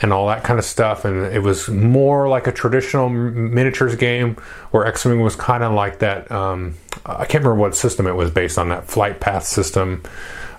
and 0.00 0.12
all 0.12 0.28
that 0.28 0.44
kind 0.44 0.58
of 0.58 0.64
stuff. 0.64 1.04
And 1.04 1.26
it 1.26 1.42
was 1.42 1.68
more 1.68 2.28
like 2.28 2.46
a 2.46 2.52
traditional 2.52 3.08
miniatures 3.08 3.96
game 3.96 4.36
where 4.70 4.86
x-wing 4.86 5.20
was 5.20 5.36
kind 5.36 5.64
of 5.64 5.72
like 5.72 6.00
that 6.00 6.30
um, 6.30 6.74
i 7.06 7.24
can't 7.24 7.42
remember 7.42 7.54
what 7.54 7.74
system 7.74 8.06
it 8.06 8.12
was 8.12 8.30
based 8.30 8.58
on 8.58 8.68
that 8.68 8.86
flight 8.86 9.18
path 9.18 9.44
system 9.44 10.02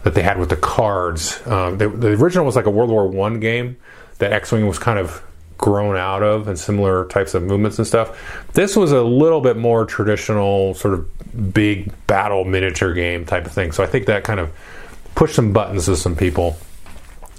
that 0.03 0.15
they 0.15 0.21
had 0.21 0.39
with 0.39 0.49
the 0.49 0.55
cards. 0.55 1.41
Uh, 1.45 1.71
they, 1.71 1.85
the 1.85 2.09
original 2.13 2.45
was 2.45 2.55
like 2.55 2.65
a 2.65 2.69
world 2.69 2.89
war 2.89 3.07
one 3.07 3.39
game 3.39 3.77
that 4.19 4.31
x-wing 4.31 4.67
was 4.67 4.79
kind 4.79 4.99
of 4.99 5.23
grown 5.59 5.97
out 5.97 6.23
of 6.23 6.47
and 6.47 6.57
similar 6.57 7.05
types 7.05 7.35
of 7.35 7.43
movements 7.43 7.77
and 7.77 7.85
stuff. 7.85 8.17
This 8.53 8.75
was 8.75 8.91
a 8.91 9.03
little 9.03 9.41
bit 9.41 9.57
more 9.57 9.85
traditional, 9.85 10.73
sort 10.73 10.95
of 10.95 11.53
big 11.53 11.93
battle 12.07 12.45
miniature 12.45 12.93
game 12.93 13.25
type 13.25 13.45
of 13.45 13.51
thing. 13.51 13.71
So 13.71 13.83
I 13.83 13.87
think 13.87 14.07
that 14.07 14.23
kind 14.23 14.39
of 14.39 14.51
pushed 15.13 15.35
some 15.35 15.53
buttons 15.53 15.85
to 15.85 15.95
some 15.95 16.15
people. 16.15 16.57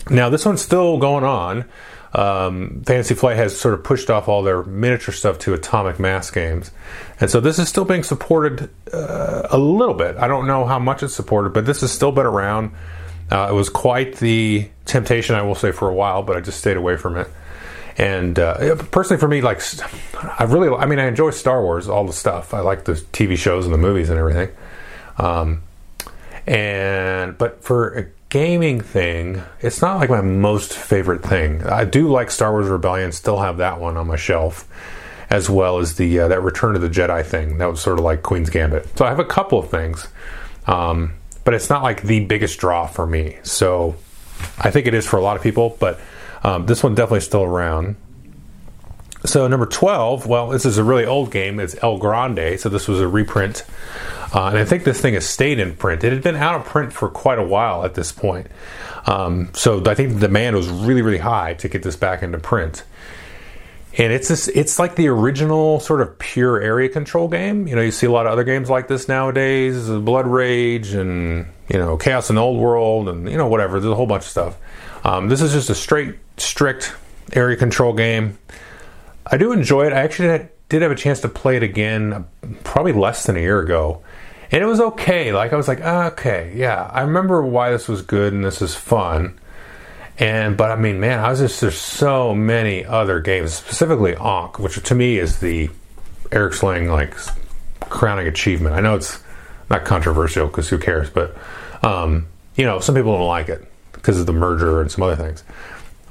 Now, 0.09 0.29
this 0.29 0.45
one's 0.45 0.61
still 0.61 0.99
going 0.99 1.25
on. 1.25 1.65
Um, 2.13 2.83
Fantasy 2.85 3.15
Flight 3.15 3.37
has 3.37 3.59
sort 3.59 3.75
of 3.75 3.85
pushed 3.85 4.11
off 4.11 4.29
all 4.29 4.43
their 4.43 4.65
miniature 4.65 5.15
stuff 5.15 5.39
to 5.41 5.55
Atomic 5.55 5.99
Mass 5.99 6.31
games. 6.31 6.73
And 7.21 7.31
so 7.31 7.41
this 7.41 7.59
is 7.59 7.69
still 7.69 7.85
being 7.85 8.03
supported 8.03 8.69
uh, 8.93 9.47
a 9.51 9.59
little 9.59 9.95
bit. 9.95 10.17
I 10.17 10.29
don't 10.29 10.47
know 10.47 10.67
how 10.67 10.79
much 10.79 11.03
it's 11.03 11.15
supported, 11.15 11.53
but 11.53 11.67
this 11.67 11.81
has 11.81 11.91
still 11.91 12.13
been 12.13 12.27
around. 12.27 12.73
Uh, 13.31 13.49
it 13.51 13.55
was 13.55 13.69
quite 13.69 14.17
the 14.17 14.69
temptation, 14.85 15.37
I 15.37 15.43
will 15.43 15.55
say, 15.55 15.71
for 15.71 15.89
a 15.89 15.95
while, 15.95 16.23
but 16.23 16.37
I 16.37 16.41
just 16.41 16.59
stayed 16.59 16.77
away 16.77 16.97
from 16.97 17.17
it. 17.17 17.29
And 18.01 18.39
uh, 18.39 18.77
personally, 18.91 19.21
for 19.21 19.29
me, 19.29 19.43
like 19.43 19.61
I 20.41 20.45
really, 20.45 20.75
I 20.75 20.87
mean, 20.87 20.99
I 20.99 21.05
enjoy 21.05 21.33
Star 21.33 21.63
Wars, 21.63 21.87
all 21.87 22.07
the 22.07 22.15
stuff. 22.15 22.55
I 22.55 22.61
like 22.61 22.85
the 22.85 22.95
TV 22.95 23.37
shows 23.37 23.67
and 23.67 23.75
the 23.75 23.79
movies 23.79 24.09
and 24.09 24.19
everything. 24.19 24.49
Um, 25.19 25.61
and 26.47 27.37
but 27.37 27.63
for 27.63 27.91
a 27.91 28.07
gaming 28.31 28.81
thing, 28.81 29.43
it's 29.61 29.83
not 29.83 29.99
like 29.99 30.09
my 30.09 30.23
most 30.23 30.73
favorite 30.73 31.23
thing. 31.23 31.63
I 31.67 31.85
do 31.85 32.09
like 32.09 32.31
Star 32.31 32.53
Wars 32.53 32.69
Rebellion, 32.69 33.13
still 33.13 33.39
have 33.39 33.59
that 33.59 33.81
one 33.81 33.99
on 33.99 34.07
my 34.07 34.17
shelf, 34.17 34.67
as 35.29 35.51
well 35.51 35.79
as 35.79 35.97
the 35.97 36.21
uh, 36.21 36.29
that 36.29 36.43
Return 36.43 36.77
of 36.77 36.81
the 36.81 36.89
Jedi 36.89 37.23
thing. 37.23 37.59
That 37.59 37.67
was 37.67 37.83
sort 37.83 37.99
of 37.99 38.05
like 38.07 38.23
Queen's 38.23 38.49
Gambit. 38.49 38.97
So 38.97 39.05
I 39.05 39.11
have 39.11 39.19
a 39.19 39.27
couple 39.27 39.59
of 39.59 39.69
things, 39.69 40.09
um, 40.67 41.13
but 41.45 41.53
it's 41.53 41.69
not 41.69 41.83
like 41.83 42.01
the 42.01 42.25
biggest 42.25 42.59
draw 42.61 42.87
for 42.87 43.07
me. 43.07 43.37
So 43.43 43.97
I 44.59 44.71
think 44.71 44.87
it 44.87 44.95
is 44.95 45.07
for 45.07 45.19
a 45.19 45.23
lot 45.23 45.37
of 45.37 45.43
people, 45.43 45.77
but 45.79 46.01
um, 46.43 46.67
this 46.67 46.83
one 46.83 46.95
definitely 46.95 47.21
still 47.21 47.43
around. 47.43 47.97
So 49.25 49.47
number 49.49 49.67
12, 49.67 50.27
well, 50.27 50.49
this 50.49 50.65
is 50.65 50.79
a 50.79 50.85
really 50.85 51.05
old 51.05 51.31
game. 51.31 51.61
It's 51.61 51.77
El 51.83 51.99
Grande. 51.99 52.59
So 52.59 52.69
this 52.69 52.89
was 52.89 53.01
a 53.01 53.09
reprint. 53.09 53.65
Uh, 54.35 54.47
and 54.47 54.59
I 54.59 54.65
think 54.65 54.85
this 54.85 55.01
thing 55.01 55.15
has 55.15 55.27
stayed 55.27 55.59
in 55.59 55.77
print. 55.77 56.05
It 56.05 56.13
had 56.13 56.23
been 56.23 56.37
out 56.37 56.55
of 56.55 56.65
print 56.65 56.93
for 56.93 57.09
quite 57.09 57.39
a 57.39 57.43
while 57.43 57.85
at 57.85 57.95
this 57.95 58.13
point. 58.13 58.47
Um, 59.07 59.51
so 59.53 59.83
I 59.87 59.95
think 59.95 60.15
the 60.15 60.21
demand 60.21 60.57
was 60.57 60.69
really, 60.69 61.03
really 61.03 61.19
high 61.19 61.55
to 61.55 61.69
get 61.69 61.83
this 61.83 61.97
back 61.97 62.23
into 62.23 62.39
print. 62.39 62.85
And 63.99 64.13
it's 64.13 64.29
this, 64.29 64.47
it's 64.49 64.79
like 64.79 64.95
the 64.95 65.09
original 65.09 65.81
sort 65.81 66.01
of 66.01 66.19
pure 66.19 66.61
area 66.61 66.89
control 66.89 67.29
game. 67.29 67.67
You 67.67 67.75
know, 67.75 67.83
you 67.83 67.91
see 67.91 68.07
a 68.07 68.11
lot 68.11 68.27
of 68.27 68.33
other 68.33 68.45
games 68.45 68.71
like 68.71 68.87
this 68.87 69.09
nowadays, 69.09 69.89
Blood 69.89 70.29
Rage 70.29 70.95
and 70.95 71.47
you 71.69 71.79
know 71.79 71.97
Chaos 71.97 72.31
in 72.31 72.37
the 72.37 72.43
Old 72.43 72.61
World 72.61 73.09
and 73.09 73.29
you 73.29 73.37
know 73.37 73.49
whatever. 73.49 73.81
There's 73.81 73.93
a 73.93 73.97
whole 73.97 74.07
bunch 74.07 74.23
of 74.23 74.29
stuff. 74.31 74.57
Um, 75.05 75.29
this 75.29 75.41
is 75.41 75.53
just 75.53 75.71
a 75.71 75.75
straight, 75.75 76.17
strict 76.37 76.95
area 77.33 77.57
control 77.57 77.93
game. 77.93 78.39
I 79.27 79.37
do 79.37 79.53
enjoy 79.53 79.87
it. 79.87 79.93
I 79.93 80.01
actually 80.01 80.49
did 80.69 80.83
have 80.83 80.91
a 80.91 80.97
chance 80.97 81.21
to 81.21 81.29
play 81.29 81.57
it 81.57 81.63
again, 81.63 82.13
uh, 82.13 82.23
probably 82.65 82.93
less 82.93 83.27
than 83.27 83.37
a 83.37 83.41
year 83.41 83.61
ago, 83.61 84.03
and 84.51 84.63
it 84.63 84.67
was 84.67 84.81
okay. 84.81 85.33
Like 85.33 85.53
I 85.53 85.57
was 85.57 85.69
like, 85.69 85.81
ah, 85.83 86.07
okay, 86.09 86.53
yeah, 86.55 86.91
I 86.93 87.03
remember 87.03 87.43
why 87.43 87.71
this 87.71 87.89
was 87.89 88.03
good 88.03 88.33
and 88.33 88.45
this 88.45 88.61
is 88.61 88.75
fun. 88.75 89.39
And 90.19 90.57
but 90.57 90.71
I 90.71 90.77
mean, 90.77 91.01
man, 91.01 91.21
I 91.21 91.31
was 91.31 91.39
just 91.39 91.61
there's 91.61 91.79
so 91.79 92.35
many 92.35 92.85
other 92.85 93.21
games, 93.21 93.55
specifically 93.55 94.17
Ankh, 94.17 94.59
which 94.59 94.83
to 94.83 94.95
me 94.95 95.19
is 95.19 95.39
the 95.39 95.71
Eric 96.31 96.63
Lang's 96.63 96.91
like 96.91 97.15
crowning 97.89 98.27
achievement. 98.27 98.75
I 98.75 98.81
know 98.81 98.97
it's 98.97 99.23
not 99.71 99.85
controversial 99.85 100.47
because 100.47 100.69
who 100.69 100.79
cares, 100.79 101.09
but 101.09 101.37
um, 101.83 102.27
you 102.55 102.65
know, 102.65 102.81
some 102.81 102.95
people 102.95 103.17
don't 103.17 103.27
like 103.27 103.49
it 103.49 103.70
because 104.01 104.19
of 104.21 104.27
the 104.27 104.33
merger 104.33 104.81
and 104.81 104.91
some 104.91 105.03
other 105.03 105.17
things. 105.17 105.45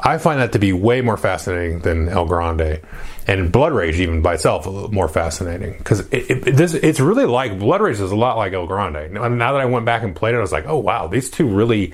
I 0.01 0.17
find 0.17 0.39
that 0.39 0.53
to 0.53 0.59
be 0.59 0.71
way 0.71 1.01
more 1.01 1.17
fascinating 1.17 1.79
than 1.79 2.07
El 2.07 2.25
Grande, 2.25 2.79
and 3.27 3.51
Blood 3.51 3.73
Rage 3.73 3.99
even 3.99 4.21
by 4.21 4.35
itself 4.35 4.65
a 4.65 4.69
little 4.69 4.93
more 4.93 5.09
fascinating 5.09 5.77
because 5.77 5.99
it, 6.11 6.31
it, 6.31 6.55
this 6.55 6.73
it's 6.73 6.99
really 6.99 7.25
like 7.25 7.59
Blood 7.59 7.81
Rage 7.81 7.99
is 7.99 8.11
a 8.11 8.15
lot 8.15 8.37
like 8.37 8.53
El 8.53 8.65
Grande. 8.65 9.11
Now, 9.11 9.27
now 9.27 9.53
that 9.53 9.61
I 9.61 9.65
went 9.65 9.85
back 9.85 10.03
and 10.03 10.15
played 10.15 10.35
it, 10.35 10.37
I 10.37 10.41
was 10.41 10.53
like, 10.53 10.65
oh 10.67 10.77
wow, 10.77 11.07
these 11.07 11.29
two 11.29 11.47
really 11.47 11.93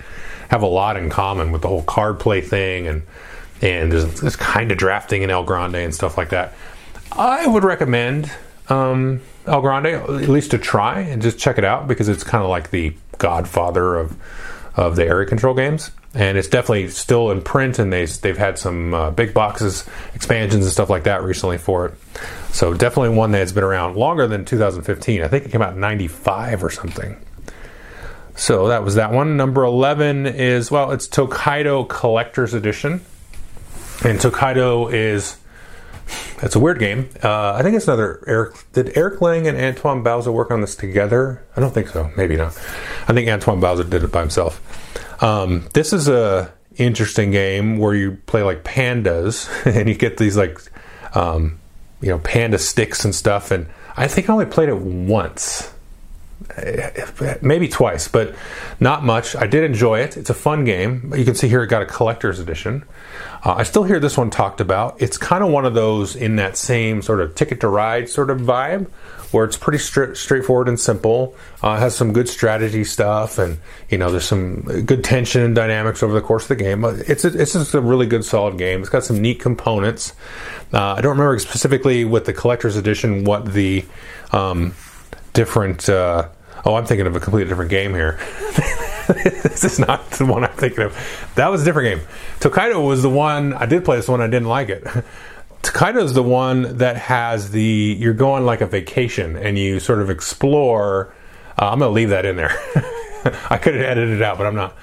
have 0.50 0.62
a 0.62 0.68
lot 0.68 0.98
in 0.98 1.10
common 1.10 1.52
with 1.52 1.64
the 1.64 1.68
whole 1.68 1.84
card 1.84 2.20
play 2.20 2.42
thing 2.42 2.88
and 2.88 3.02
and 3.62 3.92
there's 3.92 4.22
this 4.22 4.36
kind 4.36 4.72
of 4.72 4.78
drafting 4.78 5.24
in 5.24 5.32
El 5.32 5.44
Grande 5.44 5.76
and 5.76 5.96
stuff 5.96 6.18
like 6.18 6.30
that. 6.30 6.54
I 7.12 7.48
would 7.48 7.64
recommend 7.64 8.30
um, 8.70 9.22
El 9.48 9.62
Grande 9.62 9.88
at 9.88 10.10
least 10.10 10.52
to 10.52 10.58
try 10.58 11.00
and 11.00 11.22
just 11.22 11.40
check 11.40 11.58
it 11.58 11.64
out 11.64 11.88
because 11.88 12.10
it's 12.10 12.24
kind 12.24 12.44
of 12.44 12.50
like 12.50 12.70
the 12.70 12.94
godfather 13.18 13.96
of 13.96 14.16
of 14.76 14.96
the 14.96 15.06
area 15.06 15.28
control 15.28 15.54
games, 15.54 15.92
and 16.14 16.38
it's 16.38 16.48
definitely 16.48 16.90
still 16.90 17.32
in 17.32 17.42
print. 17.42 17.80
And 17.80 17.92
they 17.92 18.06
they've 18.06 18.38
had 18.38 18.60
some 18.60 18.94
uh, 18.94 19.12
big 19.12 19.34
boxes 19.34 19.86
expansions 20.14 20.66
and 20.66 20.72
stuff 20.72 20.90
like 20.90 21.04
that 21.04 21.24
recently 21.24 21.58
for 21.58 21.88
it. 21.88 21.94
So 22.52 22.74
definitely 22.74 23.16
one 23.18 23.32
that's 23.32 23.52
been 23.52 23.64
around 23.64 23.96
longer 23.96 24.28
than 24.28 24.46
2015. 24.46 25.22
I 25.22 25.28
think 25.28 25.46
it 25.46 25.52
came 25.52 25.62
out 25.62 25.74
in 25.74 25.80
'95 25.80 26.64
or 26.64 26.70
something. 26.70 27.18
So 28.36 28.68
that 28.68 28.84
was 28.84 28.96
that 28.96 29.12
one. 29.12 29.38
Number 29.38 29.64
11 29.64 30.26
is, 30.26 30.70
well, 30.70 30.92
it's 30.92 31.08
Tokaido 31.08 31.86
Collector's 31.86 32.54
Edition. 32.54 33.02
And 34.04 34.20
Tokaido 34.20 34.90
is, 34.90 35.38
it's 36.42 36.56
a 36.56 36.60
weird 36.60 36.80
game. 36.80 37.10
Uh, 37.24 37.54
I 37.54 37.64
think 37.64 37.78
it's 37.78 37.88
another 37.88 38.22
Eric, 38.28 38.58
did 38.74 38.98
Eric 38.98 39.22
Lang 39.22 39.48
and 39.48 39.58
Antoine 39.58 40.04
Bauza 40.04 40.34
work 40.34 40.52
on 40.52 40.60
this 40.60 40.76
together? 40.76 41.46
I 41.56 41.62
don't 41.62 41.74
think 41.74 41.88
so. 41.88 42.12
Maybe 42.18 42.36
not. 42.36 42.60
I 43.08 43.14
think 43.14 43.30
Antoine 43.30 43.62
Bauza 43.62 43.90
did 43.90 44.04
it 44.04 44.12
by 44.12 44.22
himself. 44.22 44.62
Um, 45.24 45.68
this 45.74 45.94
is 45.94 46.08
a 46.08 46.54
interesting 46.78 47.32
game 47.32 47.78
where 47.78 47.94
you 47.94 48.18
play 48.26 48.44
like 48.44 48.64
pandas 48.64 49.50
and 49.80 49.88
you 49.88 49.96
get 49.96 50.18
these 50.18 50.38
like, 50.38 50.60
um, 51.14 51.60
you 52.02 52.10
know, 52.10 52.20
panda 52.20 52.58
sticks 52.58 53.06
and 53.06 53.14
stuff. 53.14 53.52
And 53.52 53.68
I 53.96 54.08
think 54.08 54.30
I 54.30 54.34
only 54.34 54.46
played 54.46 54.70
it 54.70 54.78
once 54.78 55.72
maybe 57.42 57.68
twice, 57.68 58.08
but 58.08 58.36
not 58.80 59.04
much. 59.04 59.36
I 59.36 59.48
did 59.48 59.64
enjoy 59.64 60.00
it. 60.00 60.18
It's 60.18 60.30
a 60.30 60.34
fun 60.34 60.64
game. 60.64 61.14
You 61.16 61.26
can 61.26 61.36
see 61.36 61.48
here 61.48 61.64
it 61.64 61.68
got 61.68 61.82
a 61.82 61.86
collector's 61.86 62.40
edition. 62.40 62.84
Uh, 63.44 63.56
I 63.58 63.64
still 63.64 63.84
hear 63.84 64.00
this 64.00 64.18
one 64.18 64.30
talked 64.30 64.62
about. 64.62 65.02
It's 65.02 65.18
kind 65.18 65.44
of 65.44 65.50
one 65.50 65.66
of 65.66 65.74
those 65.74 66.16
in 66.16 66.36
that 66.38 66.58
same 66.58 67.02
sort 67.02 67.22
of 67.22 67.36
ticket 67.36 67.62
to 67.62 67.68
ride 67.68 68.10
sort 68.10 68.30
of 68.30 68.40
vibe, 68.42 68.88
where 69.32 69.46
it's 69.46 69.58
pretty 69.58 69.78
straight, 69.80 70.18
straightforward 70.18 70.68
and 70.68 70.80
simple. 70.80 71.36
Uh, 71.62 71.78
has 71.78 71.96
some 71.96 72.14
good 72.14 72.30
strategy 72.30 72.84
stuff, 72.84 73.38
and 73.38 73.58
you 73.90 73.98
know 73.98 74.12
there's 74.12 74.26
some 74.26 74.62
good 74.86 75.04
tension 75.04 75.42
and 75.42 75.56
dynamics 75.56 76.04
over 76.04 76.14
the 76.14 76.22
course 76.22 76.44
of 76.44 76.50
the 76.50 76.64
game. 76.64 76.84
It's 76.84 77.26
a, 77.26 77.40
it's 77.40 77.54
just 77.54 77.74
a 77.74 77.82
really 77.82 78.08
good, 78.08 78.26
solid 78.26 78.58
game. 78.58 78.82
It's 78.82 78.90
got 78.90 79.04
some 79.04 79.22
neat 79.22 79.40
components. 79.40 80.14
Uh, 80.74 80.94
I 80.94 81.02
don't 81.02 81.18
remember 81.18 81.40
specifically 81.40 82.04
with 82.06 82.26
the 82.26 82.34
collector's 82.34 82.76
edition 82.76 83.24
what 83.24 83.54
the 83.54 83.86
um, 84.32 84.74
different. 85.36 85.88
Uh, 85.88 86.30
oh, 86.66 86.74
I'm 86.74 86.86
thinking 86.86 87.06
of 87.06 87.16
a 87.16 87.20
completely 87.20 87.50
different 87.50 87.70
game 87.70 87.94
here. 87.94 88.18
this 89.08 89.64
is 89.64 89.78
not 89.78 90.10
the 90.12 90.26
one 90.26 90.44
I'm 90.44 90.54
thinking 90.54 90.86
of. 90.86 91.32
That 91.36 91.50
was 91.50 91.62
a 91.62 91.66
different 91.66 92.00
game. 92.00 92.08
Tokaido 92.40 92.82
was 92.82 93.04
the 93.04 93.10
one 93.10 93.54
I 93.54 93.68
did 93.68 93.86
play. 93.86 93.98
This 93.98 94.08
one 94.08 94.22
I 94.22 94.28
didn't 94.28 94.48
like 94.48 94.70
it. 94.70 94.88
Tokaido 95.62 96.04
is 96.04 96.14
the 96.14 96.24
one 96.24 96.78
that 96.78 96.96
has 96.96 97.52
the 97.52 97.98
you're 98.00 98.14
going 98.14 98.46
like 98.46 98.62
a 98.62 98.66
vacation 98.66 99.36
and 99.36 99.58
you 99.58 99.80
sort 99.80 100.00
of 100.00 100.10
explore. 100.10 101.14
Uh, 101.60 101.70
I'm 101.70 101.80
to 101.80 101.90
leave 101.90 102.10
that 102.10 102.26
in 102.26 102.36
there. 102.36 102.52
I 103.50 103.58
could 103.58 103.76
have 103.76 103.84
edited 103.84 104.18
it 104.18 104.22
out, 104.22 104.38
but 104.38 104.48
I'm 104.48 104.56
not. 104.56 104.76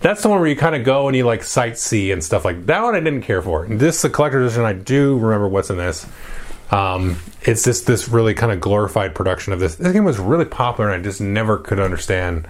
That's 0.00 0.22
the 0.22 0.28
one 0.28 0.38
where 0.38 0.48
you 0.48 0.54
kind 0.54 0.76
of 0.76 0.84
go 0.84 1.08
and 1.08 1.16
you 1.16 1.24
like 1.24 1.40
sightsee 1.40 2.12
and 2.12 2.22
stuff 2.22 2.44
like 2.44 2.66
that. 2.66 2.82
One 2.82 2.94
I 2.94 3.00
didn't 3.00 3.22
care 3.22 3.42
for. 3.42 3.66
This 3.66 3.96
is 3.96 4.02
the 4.02 4.10
collector's 4.10 4.52
edition. 4.52 4.64
I 4.64 4.74
do 4.74 5.18
remember 5.18 5.48
what's 5.48 5.70
in 5.70 5.76
this. 5.76 6.06
Um, 6.70 7.18
it's 7.42 7.64
just 7.64 7.86
this 7.86 8.08
really 8.08 8.34
kind 8.34 8.52
of 8.52 8.60
glorified 8.60 9.14
production 9.14 9.52
of 9.52 9.60
this. 9.60 9.76
This 9.76 9.92
game 9.92 10.04
was 10.04 10.18
really 10.18 10.44
popular, 10.44 10.90
and 10.90 11.00
I 11.00 11.02
just 11.02 11.20
never 11.20 11.58
could 11.58 11.80
understand 11.80 12.46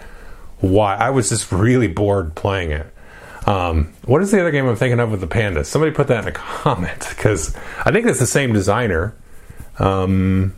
why. 0.59 0.97
I 0.97 1.11
was 1.11 1.29
just 1.29 1.53
really 1.53 1.89
bored 1.89 2.35
playing 2.35 2.73
it. 2.73 2.93
Um, 3.47 3.95
what 4.05 4.21
is 4.21 4.31
the 4.31 4.41
other 4.41 4.51
game 4.51 4.67
I'm 4.67 4.77
thinking 4.77 5.01
of 5.01 5.11
with 5.11 5.21
the 5.21 5.27
pandas? 5.27 5.67
Somebody 5.67 5.93
put 5.93 6.09
that 6.09 6.25
in 6.25 6.29
a 6.29 6.33
comment 6.33 7.07
because 7.09 7.57
I 7.85 7.93
think 7.93 8.07
it's 8.07 8.19
the 8.19 8.27
same 8.27 8.53
designer. 8.53 9.15
Um, 9.79 10.55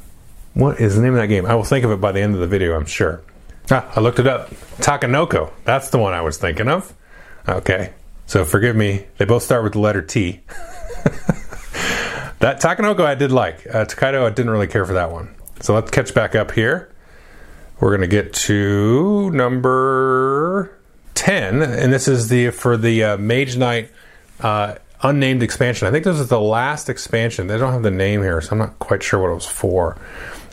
what 0.54 0.80
is 0.80 0.96
the 0.96 1.02
name 1.02 1.14
of 1.14 1.20
that 1.20 1.28
game? 1.28 1.46
I 1.46 1.54
will 1.54 1.64
think 1.64 1.84
of 1.84 1.90
it 1.90 2.00
by 2.00 2.12
the 2.12 2.20
end 2.20 2.34
of 2.34 2.40
the 2.40 2.46
video, 2.46 2.74
I'm 2.74 2.86
sure. 2.86 3.22
Ah, 3.70 3.88
I 3.94 4.00
looked 4.00 4.18
it 4.18 4.26
up. 4.26 4.50
Takenoko. 4.78 5.52
That's 5.64 5.90
the 5.90 5.98
one 5.98 6.12
I 6.12 6.22
was 6.22 6.38
thinking 6.38 6.68
of. 6.68 6.92
Okay. 7.48 7.92
So 8.26 8.44
forgive 8.44 8.74
me. 8.74 9.06
They 9.18 9.24
both 9.24 9.42
start 9.42 9.62
with 9.62 9.74
the 9.74 9.80
letter 9.80 10.02
T. 10.02 10.40
That 12.40 12.60
Takenoko 12.60 13.00
I 13.04 13.14
did 13.14 13.32
like. 13.32 13.66
Uh, 13.72 13.84
Tokaido 13.84 14.26
I 14.26 14.30
didn't 14.30 14.50
really 14.50 14.66
care 14.66 14.84
for 14.84 14.94
that 14.94 15.12
one. 15.12 15.34
So 15.60 15.74
let's 15.74 15.90
catch 15.90 16.14
back 16.14 16.34
up 16.34 16.52
here. 16.52 16.90
We're 17.78 17.90
going 17.90 18.00
to 18.00 18.06
get 18.06 18.32
to 18.32 19.30
number 19.30 20.78
10, 21.14 21.62
and 21.62 21.92
this 21.92 22.08
is 22.08 22.28
the 22.28 22.50
for 22.50 22.76
the 22.76 23.04
uh, 23.04 23.16
Mage 23.18 23.56
Knight 23.56 23.90
uh, 24.40 24.76
unnamed 25.02 25.42
expansion. 25.42 25.86
I 25.86 25.90
think 25.90 26.04
this 26.04 26.18
is 26.18 26.28
the 26.28 26.40
last 26.40 26.88
expansion. 26.88 27.46
They 27.46 27.58
don't 27.58 27.72
have 27.72 27.82
the 27.82 27.90
name 27.90 28.22
here, 28.22 28.40
so 28.40 28.52
I'm 28.52 28.58
not 28.58 28.78
quite 28.78 29.02
sure 29.02 29.20
what 29.20 29.30
it 29.30 29.34
was 29.34 29.46
for. 29.46 29.98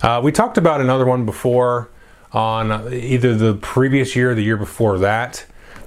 Uh, 0.01 0.22
we 0.24 0.32
talked 0.32 0.58
about 0.58 0.82
another 0.82 1.06
one 1.06 1.25
before 1.25 1.89
on 2.34 2.94
either 2.94 3.34
the 3.36 3.56
previous 3.56 4.15
year 4.15 4.32
or 4.32 4.36
the 4.36 4.44
year 4.44 4.58
before 4.58 5.00
that. 5.00 5.46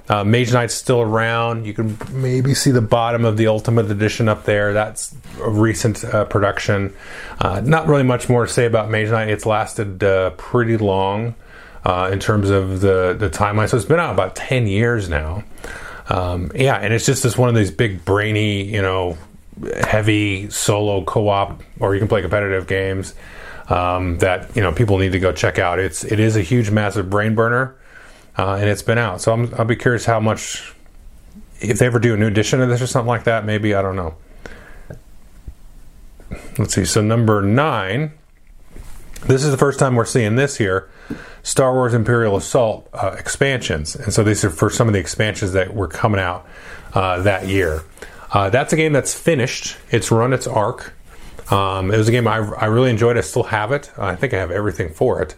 Uh, 0.09 0.23
Mage 0.23 0.51
Knight's 0.51 0.73
still 0.73 1.01
around. 1.01 1.65
You 1.65 1.73
can 1.73 1.97
maybe 2.11 2.53
see 2.53 2.71
the 2.71 2.81
bottom 2.81 3.23
of 3.23 3.37
the 3.37 3.47
Ultimate 3.47 3.89
Edition 3.89 4.27
up 4.27 4.43
there. 4.43 4.73
That's 4.73 5.15
a 5.39 5.49
recent 5.49 6.03
uh, 6.03 6.25
production. 6.25 6.93
Uh, 7.39 7.61
not 7.63 7.87
really 7.87 8.03
much 8.03 8.27
more 8.27 8.45
to 8.45 8.51
say 8.51 8.65
about 8.65 8.89
Mage 8.89 9.09
Knight. 9.09 9.29
It's 9.29 9.45
lasted 9.45 10.03
uh, 10.03 10.31
pretty 10.31 10.77
long 10.77 11.35
uh, 11.85 12.09
in 12.11 12.19
terms 12.19 12.49
of 12.49 12.81
the, 12.81 13.15
the 13.17 13.29
timeline. 13.29 13.69
So 13.69 13.77
it's 13.77 13.85
been 13.85 13.99
out 13.99 14.13
about 14.13 14.35
10 14.35 14.67
years 14.67 15.07
now. 15.07 15.43
Um, 16.09 16.51
yeah, 16.55 16.75
and 16.75 16.93
it's 16.93 17.05
just 17.05 17.23
this 17.23 17.37
one 17.37 17.47
of 17.47 17.55
these 17.55 17.71
big, 17.71 18.03
brainy, 18.03 18.63
you 18.63 18.81
know, 18.81 19.17
heavy 19.81 20.49
solo 20.49 21.03
co 21.05 21.29
op, 21.29 21.61
or 21.79 21.93
you 21.93 21.99
can 21.99 22.07
play 22.07 22.21
competitive 22.21 22.67
games. 22.67 23.13
Um, 23.69 24.17
that 24.17 24.53
you 24.53 24.61
know 24.61 24.73
people 24.73 24.97
need 24.97 25.13
to 25.13 25.19
go 25.19 25.31
check 25.31 25.57
out. 25.57 25.79
It's 25.79 26.03
it 26.03 26.19
is 26.19 26.35
a 26.35 26.41
huge, 26.41 26.71
massive 26.71 27.09
brain 27.09 27.35
burner 27.35 27.75
uh, 28.37 28.55
and 28.55 28.69
it's 28.69 28.81
been 28.81 28.97
out. 28.97 29.21
So 29.21 29.33
i 29.33 29.35
will 29.37 29.65
be 29.65 29.75
curious 29.75 30.05
how 30.05 30.19
much, 30.19 30.73
if 31.59 31.79
they 31.79 31.85
ever 31.85 31.99
do 31.99 32.13
a 32.13 32.17
new 32.17 32.27
edition 32.27 32.61
of 32.61 32.69
this 32.69 32.81
or 32.81 32.87
something 32.87 33.07
like 33.07 33.25
that, 33.25 33.45
maybe, 33.45 33.73
I 33.73 33.81
don't 33.81 33.95
know. 33.95 34.15
Let's 36.57 36.75
see, 36.75 36.85
so 36.85 37.01
number 37.01 37.41
nine, 37.41 38.13
this 39.27 39.43
is 39.43 39.51
the 39.51 39.57
first 39.57 39.79
time 39.79 39.95
we're 39.95 40.05
seeing 40.05 40.35
this 40.35 40.57
here 40.57 40.89
Star 41.43 41.73
Wars 41.73 41.93
Imperial 41.93 42.37
Assault 42.37 42.87
uh, 42.93 43.15
expansions. 43.17 43.95
And 43.95 44.13
so 44.13 44.23
these 44.23 44.43
are 44.43 44.49
for 44.49 44.69
some 44.69 44.87
of 44.87 44.93
the 44.93 44.99
expansions 44.99 45.53
that 45.53 45.73
were 45.73 45.87
coming 45.87 46.19
out 46.19 46.47
uh, 46.93 47.21
that 47.21 47.47
year. 47.47 47.81
Uh, 48.31 48.49
that's 48.49 48.71
a 48.73 48.75
game 48.75 48.93
that's 48.93 49.13
finished, 49.13 49.77
it's 49.89 50.11
run 50.11 50.33
its 50.33 50.47
arc. 50.47 50.93
Um, 51.51 51.91
it 51.91 51.97
was 51.97 52.07
a 52.07 52.11
game 52.11 52.27
I, 52.27 52.37
I 52.37 52.65
really 52.67 52.89
enjoyed. 52.89 53.17
I 53.17 53.21
still 53.21 53.43
have 53.43 53.73
it. 53.73 53.91
I 53.97 54.15
think 54.15 54.33
I 54.33 54.37
have 54.37 54.51
everything 54.51 54.93
for 54.93 55.21
it. 55.21 55.35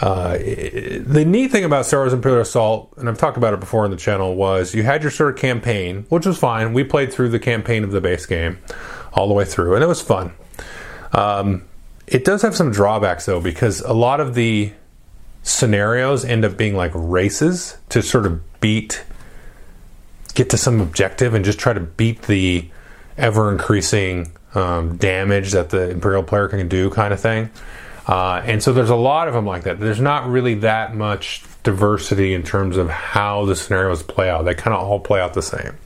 Uh, 0.00 0.38
the 0.38 1.24
neat 1.26 1.50
thing 1.50 1.62
about 1.62 1.84
Star 1.84 2.00
Wars 2.00 2.14
Imperial 2.14 2.40
Assault, 2.40 2.94
and 2.96 3.06
I've 3.06 3.18
talked 3.18 3.36
about 3.36 3.52
it 3.52 3.60
before 3.60 3.84
on 3.84 3.90
the 3.90 3.98
channel, 3.98 4.34
was 4.34 4.74
you 4.74 4.82
had 4.82 5.02
your 5.02 5.10
sort 5.10 5.34
of 5.34 5.38
campaign, 5.38 6.06
which 6.08 6.24
was 6.24 6.38
fine. 6.38 6.72
We 6.72 6.84
played 6.84 7.12
through 7.12 7.28
the 7.28 7.38
campaign 7.38 7.84
of 7.84 7.90
the 7.90 8.00
base 8.00 8.24
game 8.24 8.58
all 9.12 9.28
the 9.28 9.34
way 9.34 9.44
through, 9.44 9.74
and 9.74 9.84
it 9.84 9.86
was 9.86 10.00
fun. 10.00 10.32
Um, 11.12 11.64
it 12.06 12.24
does 12.24 12.40
have 12.42 12.56
some 12.56 12.70
drawbacks 12.70 13.26
though, 13.26 13.40
because 13.40 13.82
a 13.82 13.92
lot 13.92 14.20
of 14.20 14.34
the 14.34 14.72
scenarios 15.42 16.24
end 16.24 16.46
up 16.46 16.56
being 16.56 16.74
like 16.74 16.92
races 16.94 17.76
to 17.90 18.02
sort 18.02 18.24
of 18.24 18.60
beat, 18.60 19.04
get 20.34 20.48
to 20.50 20.56
some 20.56 20.80
objective, 20.80 21.34
and 21.34 21.44
just 21.44 21.58
try 21.58 21.74
to 21.74 21.80
beat 21.80 22.22
the 22.22 22.70
ever 23.18 23.52
increasing 23.52 24.32
um, 24.54 24.96
damage 24.96 25.52
that 25.52 25.68
the 25.68 25.90
Imperial 25.90 26.22
player 26.22 26.48
can 26.48 26.68
do, 26.68 26.88
kind 26.88 27.12
of 27.12 27.20
thing. 27.20 27.50
Uh, 28.06 28.42
and 28.44 28.62
so 28.62 28.72
there's 28.72 28.90
a 28.90 28.96
lot 28.96 29.28
of 29.28 29.34
them 29.34 29.46
like 29.46 29.64
that. 29.64 29.78
There's 29.78 30.00
not 30.00 30.28
really 30.28 30.54
that 30.56 30.94
much 30.94 31.42
diversity 31.62 32.34
in 32.34 32.42
terms 32.42 32.76
of 32.76 32.88
how 32.88 33.44
the 33.44 33.54
scenarios 33.54 34.02
play 34.02 34.30
out. 34.30 34.44
They 34.44 34.54
kind 34.54 34.74
of 34.74 34.82
all 34.82 35.00
play 35.00 35.20
out 35.20 35.34
the 35.34 35.42
same. 35.42 35.76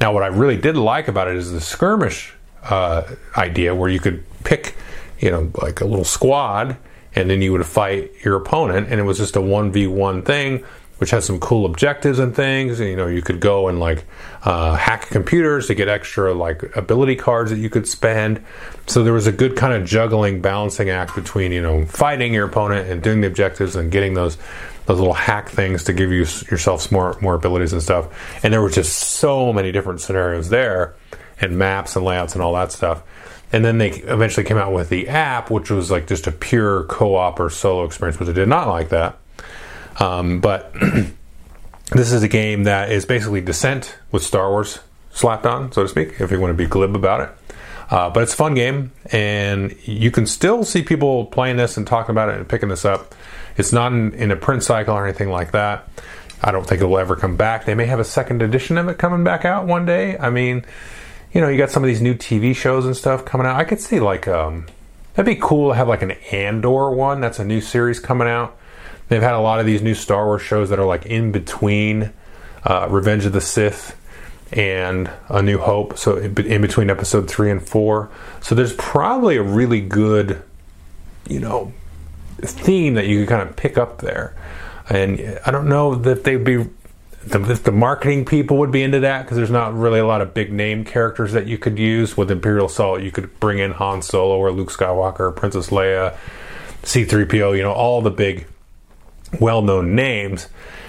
Now, 0.00 0.12
what 0.12 0.22
I 0.22 0.26
really 0.26 0.56
did 0.56 0.76
like 0.76 1.08
about 1.08 1.28
it 1.28 1.36
is 1.36 1.52
the 1.52 1.60
skirmish 1.60 2.34
uh, 2.64 3.02
idea, 3.36 3.74
where 3.74 3.88
you 3.88 4.00
could 4.00 4.24
pick, 4.44 4.76
you 5.20 5.30
know, 5.30 5.50
like 5.62 5.80
a 5.80 5.84
little 5.84 6.04
squad, 6.04 6.76
and 7.14 7.30
then 7.30 7.40
you 7.40 7.52
would 7.52 7.64
fight 7.64 8.12
your 8.24 8.36
opponent, 8.36 8.88
and 8.90 9.00
it 9.00 9.04
was 9.04 9.18
just 9.18 9.36
a 9.36 9.40
one 9.40 9.72
v 9.72 9.86
one 9.86 10.22
thing 10.22 10.64
which 10.98 11.10
has 11.10 11.24
some 11.24 11.38
cool 11.38 11.66
objectives 11.66 12.18
and 12.18 12.34
things. 12.34 12.80
You 12.80 12.96
know, 12.96 13.06
you 13.06 13.22
could 13.22 13.40
go 13.40 13.68
and 13.68 13.78
like 13.78 14.04
uh, 14.42 14.74
hack 14.74 15.08
computers 15.08 15.66
to 15.66 15.74
get 15.74 15.88
extra 15.88 16.32
like 16.32 16.76
ability 16.76 17.16
cards 17.16 17.50
that 17.50 17.58
you 17.58 17.68
could 17.68 17.86
spend. 17.86 18.42
So 18.86 19.04
there 19.04 19.12
was 19.12 19.26
a 19.26 19.32
good 19.32 19.56
kind 19.56 19.74
of 19.74 19.86
juggling, 19.86 20.40
balancing 20.40 20.90
act 20.90 21.14
between 21.14 21.52
you 21.52 21.62
know 21.62 21.84
fighting 21.86 22.32
your 22.32 22.46
opponent 22.46 22.88
and 22.90 23.02
doing 23.02 23.20
the 23.20 23.26
objectives 23.26 23.76
and 23.76 23.90
getting 23.90 24.14
those 24.14 24.38
those 24.86 24.98
little 24.98 25.14
hack 25.14 25.48
things 25.48 25.84
to 25.84 25.92
give 25.92 26.12
you 26.12 26.20
yourself 26.50 26.90
more 26.90 27.16
more 27.20 27.34
abilities 27.34 27.72
and 27.72 27.82
stuff. 27.82 28.42
And 28.42 28.52
there 28.52 28.62
were 28.62 28.70
just 28.70 28.94
so 28.94 29.52
many 29.52 29.72
different 29.72 30.00
scenarios 30.00 30.48
there, 30.48 30.94
and 31.40 31.58
maps 31.58 31.96
and 31.96 32.04
layouts 32.04 32.34
and 32.34 32.42
all 32.42 32.54
that 32.54 32.72
stuff. 32.72 33.02
And 33.52 33.64
then 33.64 33.78
they 33.78 33.90
eventually 33.90 34.44
came 34.44 34.56
out 34.56 34.72
with 34.72 34.88
the 34.88 35.08
app, 35.08 35.50
which 35.50 35.70
was 35.70 35.90
like 35.90 36.08
just 36.08 36.26
a 36.26 36.32
pure 36.32 36.84
co-op 36.84 37.38
or 37.38 37.48
solo 37.48 37.84
experience, 37.84 38.18
which 38.18 38.28
I 38.28 38.32
did 38.32 38.48
not 38.48 38.66
like 38.66 38.88
that 38.88 39.18
um, 39.98 40.40
but 40.40 40.72
this 41.92 42.12
is 42.12 42.22
a 42.22 42.28
game 42.28 42.64
that 42.64 42.90
is 42.90 43.04
basically 43.04 43.40
Descent 43.40 43.96
with 44.12 44.22
Star 44.22 44.50
Wars 44.50 44.80
slapped 45.10 45.46
on, 45.46 45.72
so 45.72 45.82
to 45.82 45.88
speak, 45.88 46.20
if 46.20 46.30
you 46.30 46.40
want 46.40 46.50
to 46.50 46.54
be 46.54 46.66
glib 46.66 46.94
about 46.94 47.20
it. 47.20 47.30
Uh, 47.90 48.10
but 48.10 48.22
it's 48.22 48.34
a 48.34 48.36
fun 48.36 48.54
game, 48.54 48.90
and 49.12 49.76
you 49.84 50.10
can 50.10 50.26
still 50.26 50.64
see 50.64 50.82
people 50.82 51.26
playing 51.26 51.56
this 51.56 51.76
and 51.76 51.86
talking 51.86 52.10
about 52.10 52.28
it 52.28 52.36
and 52.36 52.48
picking 52.48 52.68
this 52.68 52.84
up. 52.84 53.14
It's 53.56 53.72
not 53.72 53.92
in, 53.92 54.12
in 54.14 54.30
a 54.30 54.36
print 54.36 54.64
cycle 54.64 54.94
or 54.94 55.06
anything 55.06 55.30
like 55.30 55.52
that. 55.52 55.88
I 56.42 56.50
don't 56.50 56.66
think 56.66 56.82
it 56.82 56.84
will 56.84 56.98
ever 56.98 57.16
come 57.16 57.36
back. 57.36 57.64
They 57.64 57.74
may 57.74 57.86
have 57.86 58.00
a 58.00 58.04
second 58.04 58.42
edition 58.42 58.76
of 58.76 58.88
it 58.88 58.98
coming 58.98 59.24
back 59.24 59.44
out 59.44 59.66
one 59.66 59.86
day. 59.86 60.18
I 60.18 60.30
mean, 60.30 60.64
you 61.32 61.40
know, 61.40 61.48
you 61.48 61.56
got 61.56 61.70
some 61.70 61.82
of 61.82 61.88
these 61.88 62.02
new 62.02 62.14
TV 62.14 62.54
shows 62.54 62.84
and 62.84 62.96
stuff 62.96 63.24
coming 63.24 63.46
out. 63.46 63.56
I 63.56 63.64
could 63.64 63.80
see 63.80 64.00
like 64.00 64.28
um, 64.28 64.66
that'd 65.14 65.26
be 65.32 65.40
cool 65.40 65.70
to 65.70 65.76
have 65.76 65.88
like 65.88 66.02
an 66.02 66.12
Andor 66.32 66.90
one. 66.90 67.20
That's 67.20 67.38
a 67.38 67.44
new 67.44 67.60
series 67.60 68.00
coming 68.00 68.28
out 68.28 68.58
They've 69.08 69.22
had 69.22 69.34
a 69.34 69.40
lot 69.40 69.60
of 69.60 69.66
these 69.66 69.82
new 69.82 69.94
Star 69.94 70.26
Wars 70.26 70.42
shows 70.42 70.70
that 70.70 70.78
are 70.78 70.86
like 70.86 71.06
in 71.06 71.32
between 71.32 72.12
uh, 72.64 72.88
Revenge 72.90 73.24
of 73.24 73.32
the 73.32 73.40
Sith 73.40 73.96
and 74.52 75.10
A 75.28 75.42
New 75.42 75.58
Hope, 75.58 75.98
so 75.98 76.16
in, 76.16 76.34
between 76.34 76.90
episode 76.90 77.28
three 77.28 77.50
and 77.50 77.66
four. 77.66 78.10
So 78.40 78.54
there's 78.54 78.74
probably 78.74 79.36
a 79.36 79.42
really 79.42 79.80
good, 79.80 80.42
you 81.28 81.40
know, 81.40 81.72
theme 82.40 82.94
that 82.94 83.06
you 83.06 83.18
can 83.18 83.38
kind 83.38 83.48
of 83.48 83.56
pick 83.56 83.78
up 83.78 83.98
there. 83.98 84.34
And 84.88 85.40
I 85.44 85.50
don't 85.50 85.68
know 85.68 85.94
that 85.94 86.24
they'd 86.24 86.44
be 86.44 86.66
if 87.28 87.64
the 87.64 87.72
marketing 87.72 88.24
people 88.24 88.56
would 88.58 88.70
be 88.70 88.84
into 88.84 89.00
that 89.00 89.22
because 89.22 89.36
there's 89.36 89.50
not 89.50 89.74
really 89.74 89.98
a 89.98 90.06
lot 90.06 90.20
of 90.20 90.32
big 90.32 90.52
name 90.52 90.84
characters 90.84 91.32
that 91.32 91.48
you 91.48 91.58
could 91.58 91.76
use 91.76 92.16
with 92.16 92.30
Imperial 92.30 92.66
Assault. 92.66 93.02
You 93.02 93.10
could 93.10 93.40
bring 93.40 93.58
in 93.58 93.72
Han 93.72 94.02
Solo 94.02 94.36
or 94.36 94.52
Luke 94.52 94.70
Skywalker, 94.70 95.34
Princess 95.34 95.70
Leia, 95.70 96.16
C3PO, 96.82 97.56
you 97.56 97.62
know, 97.64 97.72
all 97.72 98.00
the 98.00 98.12
big 98.12 98.46
well-known 99.40 99.94
names 99.94 100.48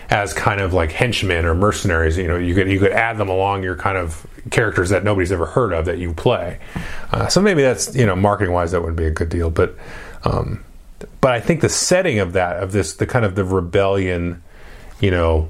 as 0.10 0.34
kind 0.34 0.62
of 0.62 0.74
like 0.74 0.92
henchmen 0.92 1.46
or 1.46 1.54
mercenaries. 1.54 2.18
You 2.18 2.28
know, 2.28 2.38
you 2.38 2.56
could 2.56 2.70
you 2.70 2.80
could 2.80 2.92
add 2.92 3.18
them 3.18 3.30
along 3.30 3.64
your 3.64 3.76
kind 3.76 3.98
of 3.98 4.26
characters 4.52 4.90
that 4.90 5.04
nobody's 5.04 5.32
ever 5.32 5.46
heard 5.46 5.74
of 5.74 5.86
that 5.86 5.98
you 5.98 6.14
play. 6.14 6.60
Uh, 7.12 7.28
so 7.28 7.42
maybe 7.42 7.62
that's 7.62 7.96
you 7.96 8.06
know 8.06 8.16
marketing 8.16 8.54
wise 8.54 8.72
that 8.72 8.82
wouldn't 8.82 8.98
be 8.98 9.06
a 9.06 9.12
good 9.12 9.30
deal, 9.30 9.50
but 9.50 9.76
um, 10.24 10.64
but 11.22 11.34
I 11.34 11.40
think 11.40 11.62
the 11.62 11.70
setting 11.70 12.20
of 12.20 12.34
that 12.34 12.64
of 12.64 12.72
this 12.72 12.94
the 12.94 13.06
kind 13.06 13.26
of 13.26 13.36
the 13.36 13.44
rebellion, 13.44 14.42
you 15.00 15.12
know. 15.12 15.50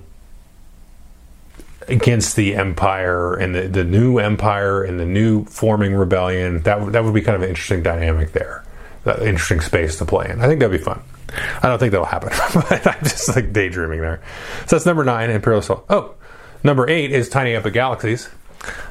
Against 1.90 2.36
the 2.36 2.54
empire 2.54 3.34
and 3.34 3.56
the, 3.56 3.62
the 3.62 3.86
new 3.86 4.18
empire 4.18 4.84
and 4.84 5.00
the 5.00 5.06
new 5.06 5.46
forming 5.46 5.96
rebellion, 5.96 6.62
that 6.64 6.92
that 6.92 7.06
would 7.06 7.14
be 7.14 7.22
kind 7.22 7.38
of 7.38 7.44
an 7.44 7.48
interesting 7.48 7.82
dynamic 7.82 8.34
there, 8.34 8.66
that 9.06 9.22
interesting 9.22 9.62
space 9.62 9.98
to 10.00 10.06
play 10.06 10.30
in. 10.30 10.42
I 10.42 10.48
think 10.48 10.60
that'd 10.60 10.78
be 10.78 10.84
fun. 10.84 11.02
I 11.34 11.68
don't 11.68 11.80
think 11.80 11.92
that'll 11.92 12.06
happen, 12.06 12.30
but 12.54 12.88
I'm 12.88 13.04
just 13.04 13.36
like 13.36 13.52
daydreaming 13.54 14.02
there. 14.02 14.22
So 14.66 14.76
that's 14.76 14.86
number 14.86 15.04
nine, 15.04 15.30
Imperial 15.30 15.60
Assault. 15.60 15.86
Oh, 15.90 16.16
number 16.64 16.90
eight 16.90 17.12
is 17.12 17.30
Tiny 17.30 17.54
Epic 17.54 17.74
Galaxies. 17.74 18.30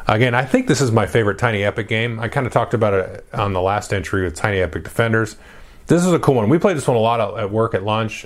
Again, 0.06 0.34
I 0.34 0.44
think 0.44 0.68
this 0.68 0.80
is 0.80 0.92
my 0.92 1.06
favorite 1.06 1.38
Tiny 1.38 1.64
Epic 1.64 1.88
game. 1.88 2.20
I 2.20 2.28
kind 2.28 2.46
of 2.46 2.52
talked 2.52 2.74
about 2.74 2.94
it 2.94 3.26
on 3.32 3.52
the 3.52 3.60
last 3.60 3.92
entry 3.92 4.24
with 4.24 4.34
Tiny 4.34 4.60
Epic 4.60 4.84
Defenders. 4.84 5.36
This 5.86 6.04
is 6.04 6.12
a 6.12 6.18
cool 6.18 6.34
one. 6.34 6.48
We 6.48 6.58
played 6.58 6.76
this 6.76 6.86
one 6.88 6.96
a 6.96 7.00
lot 7.00 7.38
at 7.38 7.50
work 7.50 7.74
at 7.74 7.84
lunch. 7.84 8.24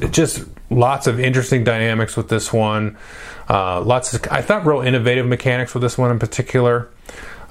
It 0.00 0.12
just 0.12 0.44
lots 0.68 1.06
of 1.06 1.20
interesting 1.20 1.62
dynamics 1.62 2.16
with 2.16 2.28
this 2.28 2.52
one. 2.52 2.96
Uh, 3.48 3.80
lots 3.82 4.14
of, 4.14 4.26
I 4.30 4.42
thought, 4.42 4.66
real 4.66 4.80
innovative 4.80 5.26
mechanics 5.26 5.74
with 5.74 5.82
this 5.82 5.96
one 5.96 6.10
in 6.10 6.18
particular. 6.18 6.88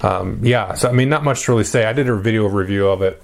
Um, 0.00 0.40
yeah, 0.44 0.74
so 0.74 0.88
I 0.88 0.92
mean, 0.92 1.08
not 1.08 1.24
much 1.24 1.44
to 1.44 1.52
really 1.52 1.64
say. 1.64 1.86
I 1.86 1.92
did 1.92 2.08
a 2.08 2.16
video 2.16 2.46
review 2.46 2.88
of 2.88 3.02
it 3.02 3.22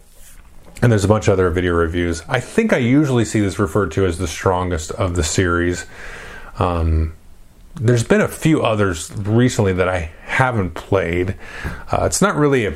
and 0.82 0.90
there's 0.90 1.04
a 1.04 1.08
bunch 1.08 1.28
of 1.28 1.32
other 1.34 1.50
video 1.50 1.72
reviews. 1.72 2.22
I 2.28 2.40
think 2.40 2.72
I 2.72 2.78
usually 2.78 3.24
see 3.24 3.40
this 3.40 3.58
referred 3.58 3.92
to 3.92 4.06
as 4.06 4.18
the 4.18 4.28
strongest 4.28 4.90
of 4.92 5.16
the 5.16 5.22
series. 5.22 5.86
Um, 6.58 7.14
there's 7.76 8.04
been 8.04 8.20
a 8.20 8.28
few 8.28 8.62
others 8.62 9.10
recently 9.16 9.72
that 9.74 9.88
I 9.88 10.12
haven't 10.22 10.74
played. 10.74 11.36
Uh, 11.90 12.04
it's 12.04 12.22
not 12.22 12.36
really 12.36 12.66
a. 12.66 12.74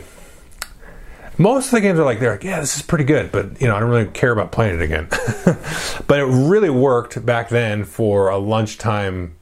Most 1.41 1.67
of 1.67 1.73
the 1.73 1.81
games 1.81 2.01
are 2.01 2.05
like 2.05 2.19
they're 2.19 2.33
like, 2.33 2.43
yeah, 2.43 2.59
this 2.59 2.77
is 2.77 2.83
pretty 2.83 3.05
good, 3.05 3.31
but 3.31 3.61
you 3.61 3.69
know, 3.69 3.77
I 3.77 3.81
don't 3.81 3.91
really 3.91 4.07
care 4.07 4.33
about 4.33 4.51
playing 4.51 4.81
it 4.81 4.83
again. 4.83 5.07
but 6.09 6.19
it 6.19 6.25
really 6.25 6.71
worked 6.71 7.25
back 7.25 7.49
then 7.49 7.85
for 7.85 8.29
a 8.29 8.39
lunchtime 8.39 9.37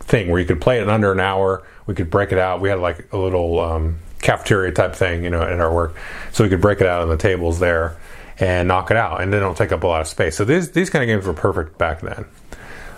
thing 0.00 0.30
where 0.30 0.40
you 0.40 0.46
could 0.46 0.60
play 0.60 0.78
it 0.78 0.82
in 0.82 0.88
under 0.88 1.12
an 1.12 1.20
hour. 1.20 1.62
We 1.86 1.94
could 1.94 2.10
break 2.10 2.32
it 2.32 2.38
out. 2.38 2.60
We 2.60 2.68
had 2.68 2.80
like 2.80 3.12
a 3.12 3.16
little 3.16 3.60
um, 3.60 3.98
cafeteria 4.28 4.70
type 4.70 4.94
thing, 4.94 5.24
you 5.24 5.30
know, 5.30 5.40
in 5.48 5.58
our 5.58 5.72
work. 5.72 5.96
So 6.32 6.44
we 6.44 6.50
could 6.50 6.60
break 6.60 6.82
it 6.82 6.86
out 6.86 7.00
on 7.00 7.08
the 7.08 7.16
tables 7.16 7.60
there 7.60 7.96
and 8.38 8.68
knock 8.68 8.90
it 8.90 8.96
out, 8.96 9.22
and 9.22 9.32
they 9.32 9.40
don't 9.40 9.56
take 9.56 9.72
up 9.72 9.82
a 9.82 9.86
lot 9.86 10.02
of 10.02 10.06
space. 10.06 10.36
So 10.36 10.44
these 10.44 10.72
these 10.72 10.90
kind 10.90 11.02
of 11.02 11.06
games 11.06 11.26
were 11.26 11.32
perfect 11.32 11.78
back 11.78 12.02
then. 12.02 12.26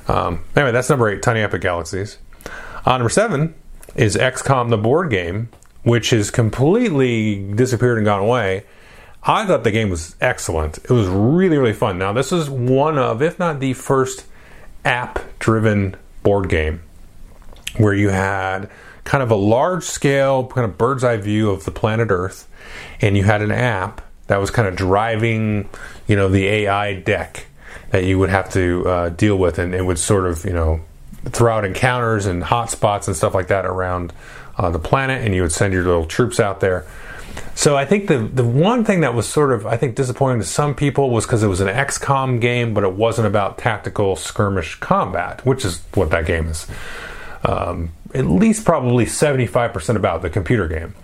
Um, 0.09 0.45
anyway, 0.57 0.73
that's 0.73 0.91
number 0.91 1.09
eight, 1.09 1.23
Tiny 1.23 1.41
Epic 1.41 1.63
Galaxies. 1.63 2.19
Uh, 2.85 2.99
number 2.99 3.09
seven 3.09 3.55
is 3.95 4.17
XCOM, 4.17 4.71
the 4.71 4.77
board 4.77 5.09
game, 5.11 5.49
which 5.85 6.11
has 6.11 6.33
completely 6.33 7.53
disappeared 7.55 7.99
and 7.99 8.05
gone 8.05 8.23
away. 8.23 8.65
I 9.23 9.47
thought 9.47 9.63
the 9.63 9.71
game 9.71 9.89
was 9.89 10.17
excellent. 10.21 10.79
It 10.79 10.91
was 10.91 11.07
really, 11.07 11.59
really 11.59 11.75
fun. 11.75 11.99
Now, 11.99 12.13
this 12.13 12.33
is 12.33 12.51
one 12.51 12.99
of, 12.99 13.23
if 13.23 13.39
not 13.39 13.61
the 13.61 13.75
first, 13.75 14.25
app 14.85 15.21
driven 15.39 15.95
board 16.23 16.49
game 16.49 16.83
where 17.77 17.95
you 17.95 18.09
had 18.09 18.69
kind 19.11 19.25
of 19.25 19.33
a 19.33 19.37
large 19.37 19.83
scale, 19.83 20.47
kind 20.47 20.65
of 20.65 20.79
bird's 20.79 21.03
eye 21.03 21.17
view 21.17 21.51
of 21.51 21.65
the 21.65 21.73
planet 21.73 22.13
Earth, 22.13 22.47
and 23.01 23.17
you 23.17 23.25
had 23.25 23.43
an 23.43 23.51
app 23.51 24.01
that 24.29 24.37
was 24.37 24.53
kind 24.53 24.69
of 24.69 24.77
driving, 24.77 25.69
you 26.07 26.15
know, 26.15 26.29
the 26.29 26.47
AI 26.47 26.95
deck 26.95 27.47
that 27.91 28.05
you 28.05 28.21
would 28.21 28.31
have 28.31 28.49
to 28.53 28.89
uh, 28.89 29.09
deal 29.09 29.35
with, 29.35 29.59
and 29.59 29.75
it 29.75 29.85
would 29.85 29.99
sort 29.99 30.27
of, 30.27 30.45
you 30.45 30.53
know, 30.53 30.79
throw 31.25 31.57
out 31.57 31.65
encounters 31.65 32.25
and 32.25 32.45
hotspots 32.45 33.09
and 33.09 33.17
stuff 33.17 33.35
like 33.35 33.49
that 33.49 33.67
around 33.67 34.13
uh, 34.57 34.71
the 34.71 34.79
planet, 34.79 35.25
and 35.25 35.35
you 35.35 35.43
would 35.43 35.51
send 35.51 35.73
your 35.75 35.83
little 35.83 36.07
troops 36.07 36.39
out 36.39 36.61
there. 36.61 36.87
So 37.57 37.77
I 37.77 37.87
think 37.87 38.07
the 38.07 38.19
the 38.19 38.45
one 38.45 38.85
thing 38.85 39.01
that 39.01 39.13
was 39.13 39.29
sort 39.29 39.51
of 39.51 39.67
I 39.67 39.77
think 39.77 39.97
disappointing 39.97 40.39
to 40.39 40.47
some 40.47 40.73
people 40.73 41.11
was 41.11 41.27
because 41.27 41.43
it 41.43 41.49
was 41.49 41.61
an 41.61 41.67
XCOM 41.67 42.41
game, 42.41 42.75
but 42.75 42.85
it 42.85 42.93
wasn't 42.93 43.27
about 43.27 43.59
tactical 43.59 44.15
skirmish 44.15 44.77
combat, 44.77 45.45
which 45.45 45.65
is 45.65 45.83
what 45.95 46.11
that 46.11 46.27
game 46.27 46.47
is. 46.47 46.69
Um, 47.43 47.91
at 48.15 48.27
least 48.27 48.65
probably 48.65 49.05
75% 49.05 49.97
about 49.97 50.23
the 50.23 50.31
computer 50.31 50.67
game. 50.69 50.95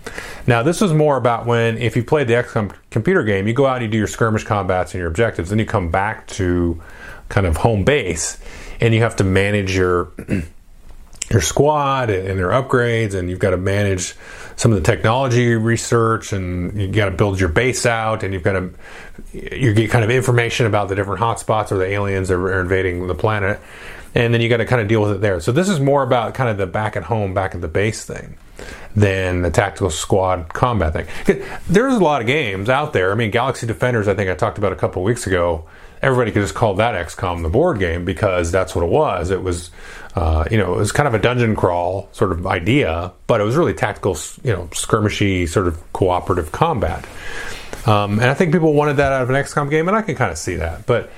Now, 0.45 0.63
this 0.63 0.81
was 0.81 0.93
more 0.93 1.17
about 1.17 1.45
when, 1.45 1.77
if 1.77 1.95
you 1.95 2.03
played 2.03 2.27
the 2.27 2.33
XCOM 2.33 2.75
computer 2.91 3.23
game, 3.23 3.47
you 3.47 3.53
go 3.53 3.65
out 3.65 3.77
and 3.77 3.85
you 3.85 3.91
do 3.91 3.97
your 3.97 4.07
skirmish 4.07 4.43
combats 4.43 4.93
and 4.93 4.99
your 4.99 5.09
objectives, 5.09 5.49
then 5.49 5.59
you 5.59 5.65
come 5.65 5.89
back 5.89 6.27
to 6.27 6.81
kind 7.29 7.45
of 7.45 7.57
home 7.57 7.83
base 7.83 8.37
and 8.79 8.93
you 8.93 9.01
have 9.01 9.15
to 9.17 9.23
manage 9.23 9.75
your. 9.75 10.11
your 11.29 11.41
squad 11.41 12.09
and 12.09 12.39
their 12.39 12.51
upgrades, 12.51 13.13
and 13.13 13.29
you've 13.29 13.39
got 13.39 13.49
to 13.49 13.57
manage 13.57 14.15
some 14.55 14.71
of 14.71 14.81
the 14.81 14.83
technology 14.83 15.55
research, 15.55 16.31
and 16.31 16.79
you've 16.81 16.93
got 16.93 17.05
to 17.05 17.11
build 17.11 17.37
your 17.37 17.49
base 17.49 17.85
out, 17.85 18.23
and 18.23 18.33
you've 18.33 18.43
got 18.43 18.53
to 18.53 18.73
you 19.33 19.73
get 19.73 19.89
kind 19.89 20.05
of 20.05 20.09
information 20.09 20.65
about 20.65 20.87
the 20.87 20.95
different 20.95 21.19
hotspots 21.19 21.71
or 21.71 21.77
the 21.77 21.85
aliens 21.85 22.29
that 22.29 22.35
are 22.35 22.61
invading 22.61 23.07
the 23.07 23.15
planet 23.15 23.59
and 24.17 24.33
then 24.33 24.41
you 24.41 24.49
got 24.49 24.57
to 24.57 24.65
kind 24.65 24.81
of 24.81 24.87
deal 24.87 25.01
with 25.01 25.11
it 25.11 25.21
there. 25.21 25.39
So 25.39 25.51
this 25.51 25.69
is 25.69 25.79
more 25.79 26.01
about 26.01 26.33
kind 26.33 26.49
of 26.49 26.57
the 26.57 26.65
back 26.65 26.97
at 26.97 27.03
home, 27.03 27.35
back 27.35 27.53
at 27.53 27.61
the 27.61 27.67
base 27.67 28.03
thing. 28.03 28.35
than 28.95 29.43
the 29.43 29.51
tactical 29.51 29.91
squad 29.91 30.51
combat 30.53 30.93
thing. 31.23 31.37
There's 31.69 31.93
a 31.93 31.99
lot 31.99 32.21
of 32.21 32.27
games 32.27 32.67
out 32.67 32.93
there. 32.93 33.11
I 33.11 33.15
mean, 33.15 33.29
Galaxy 33.29 33.67
Defenders, 33.67 34.07
I 34.07 34.15
think 34.15 34.29
I 34.29 34.33
talked 34.33 34.57
about 34.57 34.73
a 34.73 34.75
couple 34.75 35.03
weeks 35.03 35.27
ago. 35.27 35.65
Everybody 36.01 36.31
could 36.31 36.41
just 36.41 36.55
call 36.55 36.75
that 36.75 36.95
XCOM 37.07 37.43
the 37.43 37.49
board 37.49 37.79
game 37.79 38.05
because 38.05 38.51
that's 38.51 38.75
what 38.75 38.83
it 38.83 38.89
was. 38.89 39.29
It 39.29 39.43
was, 39.43 39.69
uh, 40.15 40.45
you 40.49 40.57
know, 40.57 40.73
it 40.73 40.77
was 40.77 40.91
kind 40.91 41.07
of 41.07 41.13
a 41.13 41.19
dungeon 41.19 41.55
crawl 41.55 42.09
sort 42.11 42.31
of 42.31 42.47
idea, 42.47 43.13
but 43.27 43.39
it 43.39 43.43
was 43.43 43.55
really 43.55 43.73
tactical, 43.73 44.17
you 44.43 44.53
know, 44.53 44.63
skirmishy 44.71 45.47
sort 45.47 45.67
of 45.67 45.93
cooperative 45.93 46.51
combat. 46.51 47.05
Um, 47.85 48.19
and 48.19 48.29
I 48.29 48.33
think 48.33 48.51
people 48.51 48.73
wanted 48.73 48.97
that 48.97 49.11
out 49.11 49.21
of 49.21 49.29
an 49.29 49.35
XCOM 49.35 49.69
game, 49.69 49.87
and 49.87 49.95
I 49.95 50.01
can 50.01 50.15
kind 50.15 50.31
of 50.31 50.37
see 50.37 50.55
that. 50.55 50.85
But 50.85 51.09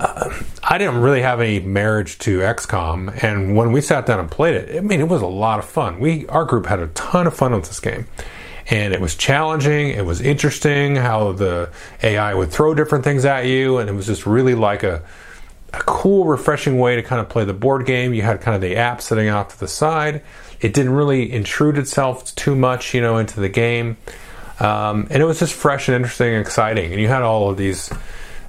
uh, 0.00 0.32
I 0.62 0.78
didn't 0.78 1.00
really 1.00 1.22
have 1.22 1.40
any 1.40 1.60
marriage 1.60 2.18
to 2.20 2.38
XCOM, 2.38 3.22
and 3.22 3.56
when 3.56 3.72
we 3.72 3.80
sat 3.80 4.06
down 4.06 4.20
and 4.20 4.30
played 4.30 4.54
it, 4.54 4.76
I 4.76 4.80
mean, 4.80 5.00
it 5.00 5.08
was 5.08 5.22
a 5.22 5.26
lot 5.26 5.58
of 5.58 5.64
fun. 5.64 5.98
We, 5.98 6.26
our 6.28 6.44
group, 6.44 6.66
had 6.66 6.78
a 6.78 6.88
ton 6.88 7.26
of 7.26 7.34
fun 7.34 7.52
with 7.52 7.66
this 7.66 7.80
game, 7.80 8.06
and 8.68 8.94
it 8.94 9.00
was 9.00 9.16
challenging. 9.16 9.90
It 9.90 10.06
was 10.06 10.20
interesting 10.20 10.96
how 10.96 11.32
the 11.32 11.70
AI 12.02 12.34
would 12.34 12.50
throw 12.50 12.74
different 12.74 13.02
things 13.04 13.24
at 13.24 13.46
you, 13.46 13.78
and 13.78 13.90
it 13.90 13.92
was 13.92 14.06
just 14.06 14.26
really 14.26 14.54
like 14.54 14.82
a 14.82 15.02
a 15.72 15.80
cool, 15.80 16.24
refreshing 16.24 16.78
way 16.78 16.96
to 16.96 17.02
kind 17.02 17.20
of 17.20 17.28
play 17.28 17.44
the 17.44 17.52
board 17.52 17.84
game. 17.84 18.14
You 18.14 18.22
had 18.22 18.40
kind 18.40 18.54
of 18.54 18.62
the 18.62 18.76
app 18.76 19.02
sitting 19.02 19.28
off 19.28 19.48
to 19.48 19.60
the 19.60 19.68
side. 19.68 20.22
It 20.60 20.72
didn't 20.72 20.92
really 20.92 21.30
intrude 21.30 21.76
itself 21.76 22.34
too 22.34 22.56
much, 22.56 22.94
you 22.94 23.00
know, 23.00 23.18
into 23.18 23.40
the 23.40 23.48
game, 23.48 23.96
um, 24.60 25.08
and 25.10 25.22
it 25.22 25.26
was 25.26 25.40
just 25.40 25.54
fresh 25.54 25.88
and 25.88 25.96
interesting 25.96 26.34
and 26.34 26.40
exciting. 26.40 26.92
And 26.92 27.00
you 27.00 27.08
had 27.08 27.22
all 27.22 27.50
of 27.50 27.56
these 27.56 27.90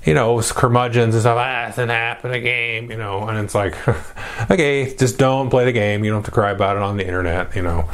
you 0.06 0.14
know, 0.14 0.42
curmudgeons 0.42 1.14
and 1.14 1.22
stuff. 1.22 1.38
Ah, 1.40 1.68
it's 1.68 1.78
an 1.78 1.90
app 1.90 2.24
and 2.24 2.34
a 2.34 2.40
game, 2.40 2.92
you 2.92 2.98
know, 2.98 3.28
and 3.28 3.38
it's 3.38 3.56
like, 3.56 3.76
okay, 4.52 4.96
just 4.96 5.18
don't 5.18 5.50
play 5.50 5.66
the 5.66 5.72
game. 5.72 6.04
You 6.04 6.12
don't 6.12 6.20
have 6.20 6.26
to 6.26 6.32
cry 6.32 6.52
about 6.52 6.78
it 6.78 6.82
on 6.82 6.98
the 6.98 7.06
internet, 7.06 7.56
you 7.56 7.62
know. 7.62 7.90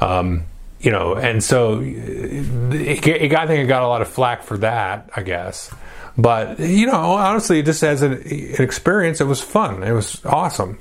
Um, 0.00 0.44
you 0.80 0.90
know, 0.90 1.14
and 1.14 1.44
so 1.44 1.80
it, 1.80 2.74
it, 2.74 3.34
I 3.34 3.46
think 3.46 3.64
it 3.64 3.66
got 3.66 3.82
a 3.82 3.88
lot 3.88 4.00
of 4.00 4.08
flack 4.08 4.42
for 4.42 4.56
that, 4.58 5.10
I 5.14 5.22
guess. 5.22 5.70
But 6.16 6.58
you 6.58 6.86
know, 6.86 6.92
honestly, 6.92 7.62
just 7.62 7.82
as 7.82 8.02
an, 8.02 8.14
an 8.14 8.62
experience, 8.62 9.20
it 9.20 9.24
was 9.24 9.40
fun. 9.40 9.82
It 9.82 9.92
was 9.92 10.24
awesome, 10.24 10.78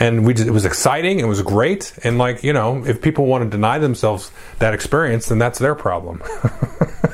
and 0.00 0.26
we 0.26 0.34
just, 0.34 0.48
it 0.48 0.52
was 0.52 0.64
exciting. 0.64 1.20
It 1.20 1.26
was 1.26 1.40
great, 1.42 1.92
and 2.02 2.18
like 2.18 2.42
you 2.42 2.52
know, 2.52 2.84
if 2.84 3.00
people 3.00 3.26
want 3.26 3.44
to 3.44 3.50
deny 3.50 3.78
themselves 3.78 4.30
that 4.58 4.74
experience, 4.74 5.26
then 5.26 5.38
that's 5.38 5.58
their 5.58 5.74
problem. 5.74 6.22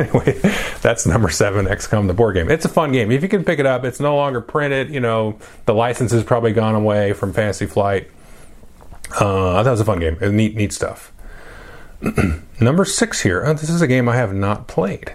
anyway, 0.00 0.38
that's 0.82 1.06
number 1.06 1.28
seven, 1.28 1.66
XCOM, 1.66 2.06
the 2.06 2.14
board 2.14 2.34
game. 2.34 2.50
It's 2.50 2.64
a 2.64 2.68
fun 2.68 2.92
game. 2.92 3.10
If 3.10 3.22
you 3.22 3.28
can 3.28 3.44
pick 3.44 3.58
it 3.58 3.66
up, 3.66 3.84
it's 3.84 4.00
no 4.00 4.16
longer 4.16 4.40
printed. 4.40 4.90
You 4.90 5.00
know, 5.00 5.38
the 5.66 5.74
license 5.74 6.12
has 6.12 6.24
probably 6.24 6.52
gone 6.52 6.74
away 6.74 7.12
from 7.12 7.32
Fantasy 7.32 7.66
Flight. 7.66 8.10
Uh, 9.20 9.52
I 9.58 9.62
thought 9.62 9.66
it 9.66 9.70
was 9.70 9.80
a 9.80 9.84
fun 9.84 10.00
game. 10.00 10.18
Neat, 10.20 10.56
neat 10.56 10.72
stuff. 10.72 11.12
number 12.60 12.84
six 12.84 13.20
here. 13.20 13.44
Oh, 13.44 13.52
this 13.52 13.68
is 13.68 13.82
a 13.82 13.86
game 13.86 14.08
I 14.08 14.16
have 14.16 14.32
not 14.32 14.68
played. 14.68 15.14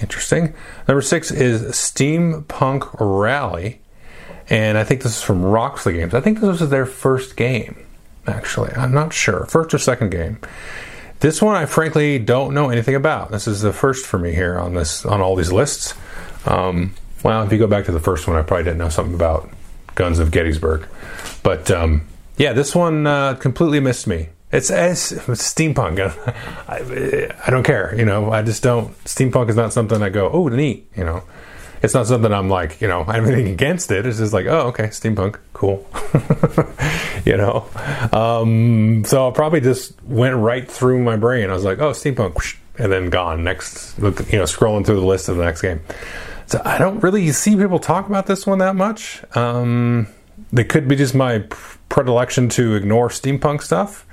Interesting. 0.00 0.54
Number 0.86 1.02
six 1.02 1.30
is 1.30 1.62
Steampunk 1.72 2.94
Rally. 2.98 3.80
And 4.50 4.78
I 4.78 4.84
think 4.84 5.02
this 5.02 5.16
is 5.16 5.22
from 5.22 5.44
Roxley 5.44 5.94
Games. 5.94 6.14
I 6.14 6.20
think 6.20 6.40
this 6.40 6.60
was 6.60 6.70
their 6.70 6.86
first 6.86 7.36
game, 7.36 7.84
actually. 8.26 8.72
I'm 8.72 8.92
not 8.92 9.12
sure. 9.12 9.44
First 9.46 9.74
or 9.74 9.78
second 9.78 10.10
game. 10.10 10.38
This 11.20 11.42
one 11.42 11.56
I 11.56 11.66
frankly 11.66 12.18
don't 12.18 12.54
know 12.54 12.70
anything 12.70 12.94
about. 12.94 13.30
This 13.30 13.48
is 13.48 13.60
the 13.60 13.72
first 13.72 14.06
for 14.06 14.18
me 14.18 14.32
here 14.32 14.58
on 14.58 14.74
this 14.74 15.04
on 15.04 15.20
all 15.20 15.34
these 15.34 15.50
lists. 15.52 15.94
Um, 16.46 16.94
well, 17.22 17.42
if 17.42 17.52
you 17.52 17.58
go 17.58 17.66
back 17.66 17.86
to 17.86 17.92
the 17.92 18.00
first 18.00 18.28
one, 18.28 18.36
I 18.36 18.42
probably 18.42 18.64
didn't 18.64 18.78
know 18.78 18.88
something 18.88 19.14
about 19.14 19.50
Guns 19.96 20.20
of 20.20 20.30
Gettysburg. 20.30 20.86
But 21.42 21.70
um, 21.70 22.06
yeah, 22.36 22.52
this 22.52 22.74
one 22.74 23.06
uh, 23.06 23.34
completely 23.34 23.80
missed 23.80 24.06
me. 24.06 24.28
It's, 24.50 24.70
it's, 24.70 25.12
steampunk. 25.12 25.98
I, 26.68 27.34
I, 27.46 27.50
don't 27.50 27.64
care. 27.64 27.94
You 27.98 28.04
know, 28.04 28.32
I 28.32 28.42
just 28.42 28.62
don't. 28.62 28.96
Steampunk 29.04 29.50
is 29.50 29.56
not 29.56 29.72
something 29.72 30.00
I 30.02 30.08
go, 30.08 30.30
oh, 30.30 30.48
neat. 30.48 30.90
You 30.96 31.04
know, 31.04 31.22
it's 31.82 31.94
not 31.94 32.06
something 32.06 32.32
I'm 32.32 32.48
like, 32.48 32.80
you 32.80 32.88
know, 32.88 33.04
I 33.08 33.14
have 33.14 33.26
anything 33.26 33.52
against 33.52 33.90
it. 33.90 34.06
It's 34.06 34.18
just 34.18 34.32
like, 34.32 34.46
oh, 34.46 34.68
okay, 34.68 34.84
steampunk, 34.84 35.38
cool. 35.52 35.86
you 37.24 37.36
know, 37.36 37.66
um, 38.12 39.04
so 39.04 39.28
I 39.28 39.32
probably 39.32 39.60
just 39.60 40.02
went 40.04 40.36
right 40.36 40.68
through 40.70 41.02
my 41.02 41.16
brain. 41.16 41.50
I 41.50 41.54
was 41.54 41.64
like, 41.64 41.78
oh, 41.78 41.92
steampunk, 41.92 42.56
and 42.78 42.92
then 42.92 43.10
gone. 43.10 43.44
Next, 43.44 43.98
you 43.98 44.04
know, 44.04 44.44
scrolling 44.44 44.84
through 44.84 45.00
the 45.00 45.06
list 45.06 45.28
of 45.28 45.36
the 45.36 45.44
next 45.44 45.62
game. 45.62 45.80
So 46.46 46.62
I 46.64 46.78
don't 46.78 47.00
really 47.00 47.30
see 47.32 47.56
people 47.56 47.78
talk 47.78 48.08
about 48.08 48.26
this 48.26 48.46
one 48.46 48.58
that 48.58 48.74
much. 48.74 49.22
Um, 49.36 50.08
it 50.56 50.70
could 50.70 50.88
be 50.88 50.96
just 50.96 51.14
my 51.14 51.40
predilection 51.88 52.48
to 52.50 52.74
ignore 52.74 53.08
steampunk 53.08 53.62
stuff, 53.62 54.06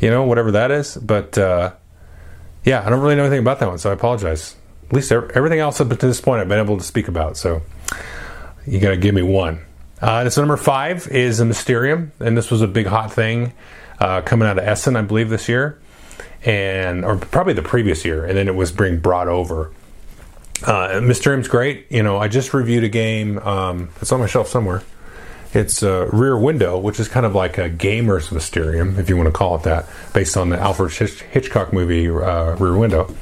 you 0.00 0.10
know, 0.10 0.24
whatever 0.24 0.50
that 0.52 0.70
is. 0.72 0.96
But 0.96 1.38
uh, 1.38 1.74
yeah, 2.64 2.84
I 2.84 2.90
don't 2.90 3.00
really 3.00 3.14
know 3.14 3.22
anything 3.22 3.38
about 3.38 3.60
that 3.60 3.68
one, 3.68 3.78
so 3.78 3.90
I 3.90 3.92
apologize 3.92 4.56
at 4.88 4.92
least 4.92 5.12
everything 5.12 5.58
else 5.58 5.80
up 5.80 5.88
to 5.88 5.94
this 5.96 6.20
point 6.20 6.40
I've 6.40 6.48
been 6.48 6.64
able 6.64 6.78
to 6.78 6.84
speak 6.84 7.08
about. 7.08 7.36
So 7.36 7.62
you 8.66 8.80
got 8.80 8.90
to 8.90 8.96
give 8.96 9.14
me 9.14 9.22
one. 9.22 9.60
Uh, 10.00 10.28
so 10.28 10.42
number 10.42 10.56
five 10.56 11.08
is 11.08 11.40
a 11.40 11.44
Mysterium, 11.44 12.12
and 12.20 12.36
this 12.36 12.50
was 12.50 12.62
a 12.62 12.68
big 12.68 12.86
hot 12.86 13.12
thing 13.12 13.52
uh, 13.98 14.20
coming 14.20 14.46
out 14.46 14.58
of 14.58 14.64
Essen, 14.64 14.94
I 14.94 15.02
believe, 15.02 15.30
this 15.30 15.48
year, 15.48 15.78
and 16.44 17.04
or 17.04 17.16
probably 17.16 17.54
the 17.54 17.62
previous 17.62 18.04
year, 18.04 18.24
and 18.24 18.36
then 18.36 18.46
it 18.46 18.54
was 18.54 18.72
being 18.72 19.00
brought 19.00 19.28
over. 19.28 19.72
Uh, 20.64 21.00
Mysterium's 21.02 21.48
great. 21.48 21.86
You 21.90 22.02
know, 22.02 22.18
I 22.18 22.28
just 22.28 22.52
reviewed 22.52 22.84
a 22.84 22.88
game. 22.88 23.38
Um, 23.38 23.88
it's 24.00 24.12
on 24.12 24.20
my 24.20 24.26
shelf 24.26 24.48
somewhere. 24.48 24.82
It's 25.54 25.82
uh, 25.82 26.10
Rear 26.12 26.36
Window, 26.36 26.78
which 26.78 27.00
is 27.00 27.08
kind 27.08 27.24
of 27.24 27.34
like 27.34 27.56
a 27.56 27.70
gamer's 27.70 28.30
Mysterium, 28.30 28.98
if 28.98 29.08
you 29.08 29.16
want 29.16 29.28
to 29.28 29.32
call 29.32 29.54
it 29.56 29.62
that, 29.62 29.86
based 30.12 30.36
on 30.36 30.50
the 30.50 30.58
Alfred 30.58 30.92
Hitchcock 30.92 31.72
movie 31.72 32.08
uh, 32.08 32.56
Rear 32.56 32.76
Window. 32.76 33.14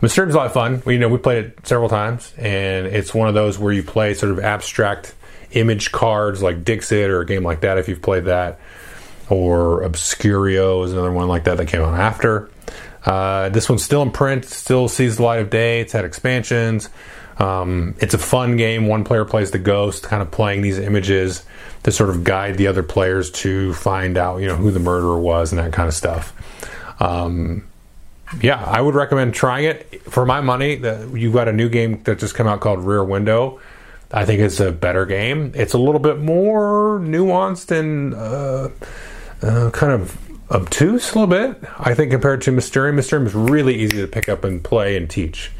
Mysterium's 0.00 0.34
a 0.34 0.38
lot 0.38 0.46
of 0.46 0.52
fun. 0.52 0.82
We, 0.84 0.94
you 0.94 0.98
know, 0.98 1.08
we 1.08 1.18
played 1.18 1.44
it 1.44 1.66
several 1.66 1.88
times, 1.88 2.32
and 2.38 2.86
it's 2.86 3.14
one 3.14 3.28
of 3.28 3.34
those 3.34 3.58
where 3.58 3.72
you 3.72 3.82
play 3.82 4.14
sort 4.14 4.32
of 4.32 4.40
abstract 4.40 5.14
image 5.52 5.92
cards 5.92 6.42
like 6.42 6.64
Dixit 6.64 7.10
or 7.10 7.20
a 7.20 7.26
game 7.26 7.42
like 7.42 7.60
that 7.60 7.78
if 7.78 7.88
you've 7.88 8.02
played 8.02 8.24
that. 8.24 8.58
Or 9.28 9.82
Obscurio 9.82 10.84
is 10.84 10.92
another 10.92 11.12
one 11.12 11.28
like 11.28 11.44
that 11.44 11.58
that 11.58 11.66
came 11.68 11.82
out 11.82 11.94
after. 11.94 12.50
Uh, 13.04 13.48
this 13.48 13.68
one's 13.68 13.82
still 13.82 14.02
in 14.02 14.10
print, 14.10 14.44
still 14.44 14.88
sees 14.88 15.16
the 15.16 15.22
light 15.22 15.40
of 15.40 15.50
day. 15.50 15.80
It's 15.80 15.92
had 15.92 16.04
expansions. 16.04 16.88
Um, 17.38 17.94
it's 17.98 18.12
a 18.12 18.18
fun 18.18 18.56
game. 18.56 18.86
One 18.86 19.04
player 19.04 19.24
plays 19.24 19.50
the 19.50 19.58
ghost, 19.58 20.02
kind 20.02 20.20
of 20.20 20.30
playing 20.30 20.62
these 20.62 20.78
images 20.78 21.44
to 21.84 21.92
sort 21.92 22.10
of 22.10 22.24
guide 22.24 22.58
the 22.58 22.66
other 22.66 22.82
players 22.82 23.30
to 23.30 23.72
find 23.74 24.18
out, 24.18 24.38
you 24.38 24.46
know, 24.46 24.56
who 24.56 24.70
the 24.70 24.80
murderer 24.80 25.18
was 25.18 25.52
and 25.52 25.58
that 25.58 25.72
kind 25.72 25.88
of 25.88 25.94
stuff. 25.94 26.34
Um, 27.00 27.66
yeah, 28.40 28.62
I 28.64 28.80
would 28.80 28.94
recommend 28.94 29.34
trying 29.34 29.64
it. 29.64 30.02
For 30.02 30.24
my 30.24 30.40
money, 30.40 30.76
the, 30.76 31.10
you've 31.14 31.34
got 31.34 31.48
a 31.48 31.52
new 31.52 31.68
game 31.68 32.02
that 32.04 32.18
just 32.18 32.36
came 32.36 32.46
out 32.46 32.60
called 32.60 32.80
Rear 32.80 33.04
Window. 33.04 33.60
I 34.12 34.24
think 34.24 34.40
it's 34.40 34.60
a 34.60 34.72
better 34.72 35.06
game. 35.06 35.52
It's 35.54 35.72
a 35.72 35.78
little 35.78 36.00
bit 36.00 36.18
more 36.18 37.00
nuanced 37.00 37.70
and 37.70 38.14
uh, 38.14 38.68
uh, 39.42 39.70
kind 39.70 39.92
of 39.92 40.18
obtuse 40.50 41.12
a 41.12 41.18
little 41.18 41.26
bit. 41.28 41.62
I 41.78 41.94
think 41.94 42.10
compared 42.10 42.42
to 42.42 42.52
Mysterium, 42.52 42.96
Mysterium 42.96 43.26
is 43.26 43.34
really 43.34 43.76
easy 43.76 43.98
to 43.98 44.08
pick 44.08 44.28
up 44.28 44.44
and 44.44 44.62
play 44.62 44.96
and 44.96 45.08
teach. 45.08 45.52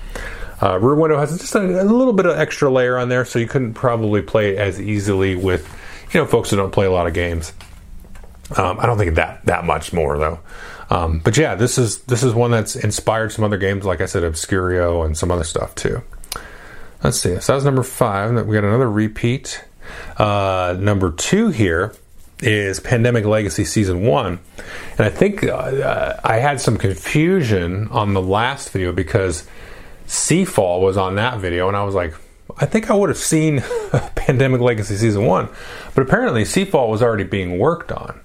Uh, 0.62 0.78
Rear 0.78 0.94
Window 0.94 1.18
has 1.18 1.38
just 1.38 1.54
a, 1.54 1.60
a, 1.60 1.84
little 1.84 2.12
bit 2.12 2.26
of 2.26 2.36
extra 2.36 2.70
layer 2.70 2.98
on 2.98 3.08
there, 3.08 3.24
so 3.24 3.38
you 3.38 3.46
couldn't 3.46 3.74
probably 3.74 4.20
play 4.20 4.50
it 4.50 4.58
as 4.58 4.80
easily 4.80 5.34
with 5.34 5.66
you 6.12 6.20
know 6.20 6.26
folks 6.26 6.50
who 6.50 6.56
don't 6.56 6.72
play 6.72 6.86
a 6.86 6.90
lot 6.90 7.06
of 7.06 7.14
games. 7.14 7.52
Um, 8.56 8.78
I 8.80 8.86
don't 8.86 8.98
think 8.98 9.14
that 9.14 9.44
that 9.46 9.64
much 9.64 9.92
more 9.92 10.18
though. 10.18 10.40
Um, 10.90 11.20
but 11.20 11.36
yeah, 11.36 11.54
this 11.54 11.78
is 11.78 12.00
this 12.02 12.22
is 12.22 12.34
one 12.34 12.50
that's 12.50 12.76
inspired 12.76 13.32
some 13.32 13.44
other 13.44 13.56
games, 13.56 13.84
like 13.84 14.00
I 14.00 14.06
said, 14.06 14.24
Obscurio 14.24 15.06
and 15.06 15.16
some 15.16 15.30
other 15.30 15.44
stuff 15.44 15.74
too. 15.74 16.02
Let's 17.02 17.18
see. 17.18 17.38
So 17.40 17.52
that 17.52 17.56
was 17.56 17.64
number 17.64 17.82
five. 17.82 18.46
We 18.46 18.54
got 18.54 18.64
another 18.64 18.90
repeat. 18.90 19.64
Uh, 20.18 20.76
number 20.78 21.12
two 21.12 21.48
here 21.48 21.94
is 22.42 22.80
Pandemic 22.80 23.24
Legacy 23.24 23.64
Season 23.64 24.02
1. 24.02 24.38
And 24.98 25.00
I 25.00 25.08
think 25.10 25.44
uh, 25.44 26.16
I 26.24 26.36
had 26.36 26.60
some 26.60 26.76
confusion 26.76 27.88
on 27.88 28.14
the 28.14 28.22
last 28.22 28.70
video 28.70 28.92
because 28.92 29.46
Seafall 30.06 30.80
was 30.80 30.96
on 30.96 31.16
that 31.16 31.38
video, 31.38 31.68
and 31.68 31.76
I 31.76 31.84
was 31.84 31.94
like, 31.94 32.14
I 32.58 32.66
think 32.66 32.90
I 32.90 32.94
would 32.94 33.08
have 33.08 33.18
seen 33.18 33.62
Pandemic 34.14 34.60
Legacy 34.60 34.96
Season 34.96 35.24
1. 35.24 35.48
But 35.94 36.02
apparently, 36.02 36.42
Seafall 36.42 36.88
was 36.88 37.02
already 37.02 37.24
being 37.24 37.58
worked 37.58 37.92
on 37.92 38.20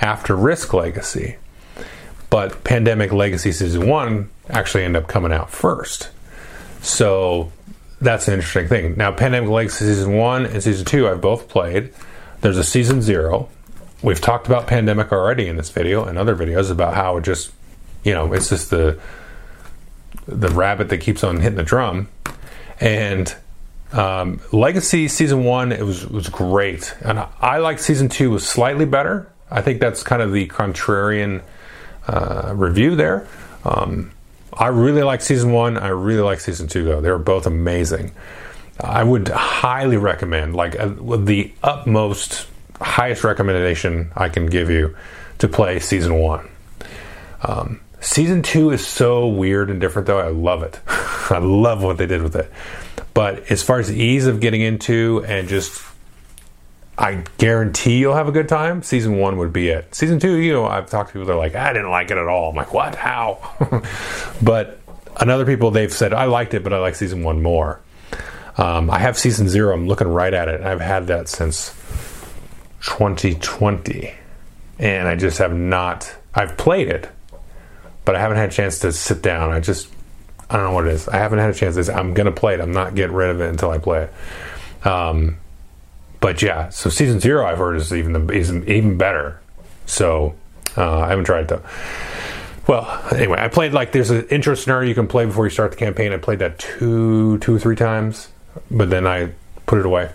after 0.00 0.34
Risk 0.34 0.72
Legacy. 0.72 1.36
But 2.30 2.64
Pandemic 2.64 3.12
Legacy 3.12 3.52
Season 3.52 3.86
1 3.86 4.30
actually 4.50 4.84
ended 4.84 5.02
up 5.02 5.08
coming 5.08 5.32
out 5.32 5.50
first. 5.50 6.10
So 6.82 7.52
that's 8.00 8.28
an 8.28 8.34
interesting 8.34 8.68
thing. 8.68 8.96
Now, 8.96 9.12
Pandemic 9.12 9.50
Legacy 9.50 9.84
Season 9.84 10.14
1 10.14 10.46
and 10.46 10.62
Season 10.62 10.84
2 10.84 11.08
I've 11.08 11.20
both 11.20 11.48
played. 11.48 11.92
There's 12.40 12.58
a 12.58 12.64
Season 12.64 13.00
0. 13.00 13.48
We've 14.02 14.20
talked 14.20 14.46
about 14.46 14.66
Pandemic 14.66 15.12
already 15.12 15.46
in 15.46 15.56
this 15.56 15.70
video 15.70 16.04
and 16.04 16.18
other 16.18 16.36
videos 16.36 16.70
about 16.70 16.94
how 16.94 17.16
it 17.16 17.24
just, 17.24 17.52
you 18.04 18.12
know, 18.12 18.32
it's 18.32 18.48
just 18.48 18.70
the 18.70 18.98
the 20.26 20.48
rabbit 20.48 20.88
that 20.88 20.98
keeps 20.98 21.22
on 21.22 21.40
hitting 21.40 21.56
the 21.56 21.62
drum. 21.62 22.08
And 22.80 23.32
um, 23.92 24.40
Legacy 24.50 25.06
Season 25.06 25.44
1, 25.44 25.70
it 25.70 25.82
was, 25.82 26.06
was 26.08 26.28
great. 26.28 26.94
And 27.00 27.20
I, 27.20 27.28
I 27.40 27.58
like 27.58 27.78
Season 27.78 28.08
2 28.08 28.30
was 28.30 28.46
slightly 28.46 28.86
better. 28.86 29.30
I 29.52 29.62
think 29.62 29.80
that's 29.80 30.02
kind 30.02 30.20
of 30.22 30.32
the 30.32 30.48
contrarian– 30.48 31.42
uh, 32.06 32.52
review 32.54 32.96
there. 32.96 33.26
Um, 33.64 34.12
I 34.52 34.68
really 34.68 35.02
like 35.02 35.20
season 35.20 35.52
one. 35.52 35.76
I 35.76 35.88
really 35.88 36.22
like 36.22 36.40
season 36.40 36.68
two, 36.68 36.84
though. 36.84 37.00
They're 37.00 37.18
both 37.18 37.46
amazing. 37.46 38.12
I 38.80 39.02
would 39.02 39.28
highly 39.28 39.96
recommend, 39.96 40.54
like 40.54 40.78
uh, 40.78 40.88
the 40.88 41.52
utmost, 41.62 42.46
highest 42.80 43.24
recommendation 43.24 44.12
I 44.14 44.28
can 44.28 44.46
give 44.46 44.70
you 44.70 44.96
to 45.38 45.48
play 45.48 45.78
season 45.78 46.14
one. 46.18 46.48
Um, 47.42 47.80
season 48.00 48.42
two 48.42 48.70
is 48.70 48.86
so 48.86 49.28
weird 49.28 49.70
and 49.70 49.80
different, 49.80 50.06
though. 50.06 50.18
I 50.18 50.28
love 50.28 50.62
it. 50.62 50.80
I 51.30 51.38
love 51.38 51.82
what 51.82 51.98
they 51.98 52.06
did 52.06 52.22
with 52.22 52.36
it. 52.36 52.50
But 53.14 53.50
as 53.50 53.62
far 53.62 53.78
as 53.78 53.88
the 53.88 53.96
ease 53.96 54.26
of 54.26 54.40
getting 54.40 54.60
into 54.60 55.24
and 55.26 55.48
just 55.48 55.82
I 56.98 57.24
guarantee 57.36 57.98
you'll 57.98 58.14
have 58.14 58.28
a 58.28 58.32
good 58.32 58.48
time. 58.48 58.82
Season 58.82 59.18
one 59.18 59.36
would 59.36 59.52
be 59.52 59.68
it. 59.68 59.94
Season 59.94 60.18
two, 60.18 60.36
you 60.36 60.52
know, 60.52 60.66
I've 60.66 60.88
talked 60.88 61.10
to 61.10 61.12
people 61.12 61.26
that 61.26 61.34
are 61.34 61.38
like, 61.38 61.54
I 61.54 61.72
didn't 61.72 61.90
like 61.90 62.10
it 62.10 62.16
at 62.16 62.26
all. 62.26 62.50
I'm 62.50 62.56
like, 62.56 62.72
what? 62.72 62.94
How? 62.94 63.38
but 64.42 64.80
another 65.20 65.44
people, 65.44 65.70
they've 65.70 65.92
said, 65.92 66.14
I 66.14 66.24
liked 66.24 66.54
it, 66.54 66.64
but 66.64 66.72
I 66.72 66.78
like 66.78 66.94
season 66.94 67.22
one 67.22 67.42
more. 67.42 67.80
Um, 68.56 68.90
I 68.90 68.98
have 68.98 69.18
season 69.18 69.48
zero. 69.48 69.74
I'm 69.74 69.86
looking 69.86 70.08
right 70.08 70.32
at 70.32 70.48
it. 70.48 70.62
I've 70.62 70.80
had 70.80 71.08
that 71.08 71.28
since 71.28 71.68
2020. 72.86 74.14
And 74.78 75.06
I 75.06 75.16
just 75.16 75.38
have 75.38 75.54
not, 75.54 76.14
I've 76.34 76.56
played 76.56 76.88
it, 76.88 77.10
but 78.06 78.14
I 78.16 78.20
haven't 78.20 78.38
had 78.38 78.50
a 78.50 78.52
chance 78.52 78.78
to 78.80 78.92
sit 78.92 79.20
down. 79.22 79.52
I 79.52 79.60
just, 79.60 79.88
I 80.48 80.56
don't 80.56 80.64
know 80.64 80.72
what 80.72 80.86
it 80.86 80.94
is. 80.94 81.08
I 81.08 81.16
haven't 81.16 81.40
had 81.40 81.50
a 81.50 81.54
chance. 81.54 81.76
I'm 81.88 82.14
going 82.14 82.26
to 82.26 82.32
play 82.32 82.54
it. 82.54 82.60
I'm 82.60 82.72
not 82.72 82.94
getting 82.94 83.14
rid 83.14 83.30
of 83.30 83.40
it 83.42 83.50
until 83.50 83.70
I 83.70 83.78
play 83.78 84.04
it. 84.04 84.86
Um, 84.86 85.38
but 86.20 86.42
yeah, 86.42 86.68
so 86.70 86.90
season 86.90 87.20
zero 87.20 87.46
I've 87.46 87.58
heard 87.58 87.76
is 87.76 87.92
even 87.92 88.30
is 88.30 88.52
even 88.52 88.96
better. 88.96 89.40
So 89.86 90.34
uh, 90.76 91.00
I 91.00 91.08
haven't 91.10 91.24
tried 91.24 91.42
it 91.42 91.48
though. 91.48 91.62
Well, 92.66 93.04
anyway, 93.14 93.38
I 93.38 93.48
played 93.48 93.72
like 93.72 93.92
there's 93.92 94.10
an 94.10 94.26
intro 94.28 94.54
scenario 94.54 94.88
you 94.88 94.94
can 94.94 95.06
play 95.06 95.24
before 95.24 95.46
you 95.46 95.50
start 95.50 95.70
the 95.70 95.76
campaign. 95.76 96.12
I 96.12 96.16
played 96.16 96.40
that 96.40 96.58
two, 96.58 97.38
two 97.38 97.54
or 97.54 97.58
three 97.58 97.76
times, 97.76 98.28
but 98.70 98.90
then 98.90 99.06
I 99.06 99.32
put 99.66 99.78
it 99.78 99.86
away. 99.86 100.10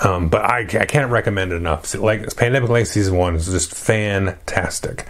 Um, 0.00 0.28
but 0.28 0.42
I, 0.42 0.60
I 0.60 0.86
can't 0.86 1.10
recommend 1.10 1.52
it 1.52 1.56
enough. 1.56 1.94
Like 1.94 2.34
Pandemic 2.36 2.70
Legacy 2.70 3.00
season 3.00 3.16
one 3.16 3.34
is 3.34 3.46
just 3.46 3.74
fantastic. 3.74 5.06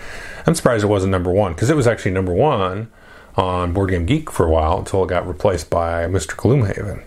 I'm 0.47 0.55
surprised 0.55 0.85
it 0.85 0.88
wasn't 0.88 1.12
number 1.12 1.31
one 1.31 1.53
because 1.53 1.71
it 1.71 1.77
was 1.77 1.87
actually 1.87 2.12
number 2.12 2.33
one 2.33 2.90
on 3.37 3.73
Board 3.73 3.90
Game 3.90 4.07
Geek 4.07 4.31
for 4.31 4.47
a 4.47 4.51
while 4.51 4.79
until 4.79 5.05
it 5.05 5.09
got 5.09 5.27
replaced 5.29 5.71
by 5.71 6.05
Mr. 6.07 6.35
Gloomhaven. 6.35 7.05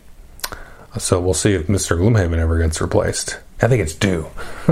So 0.97 1.19
we'll 1.19 1.33
see 1.33 1.53
if 1.53 1.67
Mr. 1.67 1.97
Gloomhaven 1.97 2.37
ever 2.37 2.57
gets 2.57 2.79
replaced. 2.81 3.39
I 3.61 3.67
think 3.67 3.81
it's 3.81 3.93
due. 3.93 4.27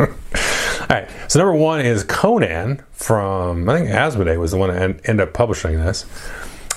All 0.00 0.06
right. 0.88 1.08
So 1.28 1.38
number 1.38 1.54
one 1.54 1.80
is 1.80 2.04
Conan 2.04 2.82
from 2.92 3.68
I 3.68 3.78
think 3.78 3.90
Asmodee 3.90 4.38
was 4.38 4.52
the 4.52 4.56
one 4.56 4.70
that 4.70 4.80
ended 4.80 5.20
up 5.20 5.34
publishing 5.34 5.76
this. 5.76 6.06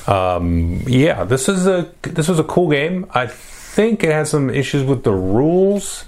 Um, 0.07 0.81
yeah, 0.87 1.23
this 1.23 1.47
is 1.47 1.67
a 1.67 1.91
this 2.01 2.27
was 2.27 2.39
a 2.39 2.43
cool 2.43 2.69
game. 2.69 3.05
I 3.11 3.27
think 3.27 4.03
it 4.03 4.11
had 4.11 4.27
some 4.27 4.49
issues 4.49 4.83
with 4.83 5.03
the 5.03 5.13
rules 5.13 6.05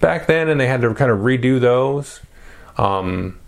back 0.00 0.26
then, 0.26 0.48
and 0.48 0.60
they 0.60 0.66
had 0.66 0.80
to 0.82 0.94
kind 0.94 1.10
of 1.10 1.18
redo 1.20 1.60
those. 1.60 2.20
Um, 2.78 3.38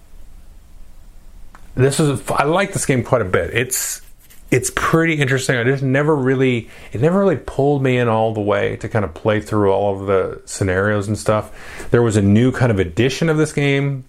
this 1.74 2.00
is 2.00 2.20
I 2.30 2.44
like 2.44 2.72
this 2.72 2.86
game 2.86 3.02
quite 3.02 3.22
a 3.22 3.26
bit. 3.26 3.50
It's 3.54 4.02
it's 4.50 4.70
pretty 4.74 5.14
interesting. 5.14 5.56
I 5.56 5.64
just 5.64 5.82
never 5.82 6.14
really, 6.14 6.68
it 6.92 7.00
never 7.00 7.18
really 7.18 7.36
pulled 7.36 7.82
me 7.82 7.98
in 7.98 8.08
all 8.08 8.32
the 8.32 8.40
way 8.40 8.76
to 8.76 8.88
kind 8.88 9.04
of 9.04 9.12
play 9.14 9.40
through 9.40 9.72
all 9.72 10.00
of 10.00 10.06
the 10.06 10.42
scenarios 10.44 11.08
and 11.08 11.18
stuff. 11.18 11.88
There 11.90 12.02
was 12.02 12.16
a 12.16 12.22
new 12.22 12.52
kind 12.52 12.70
of 12.70 12.78
edition 12.78 13.28
of 13.28 13.36
this 13.36 13.52
game, 13.52 14.04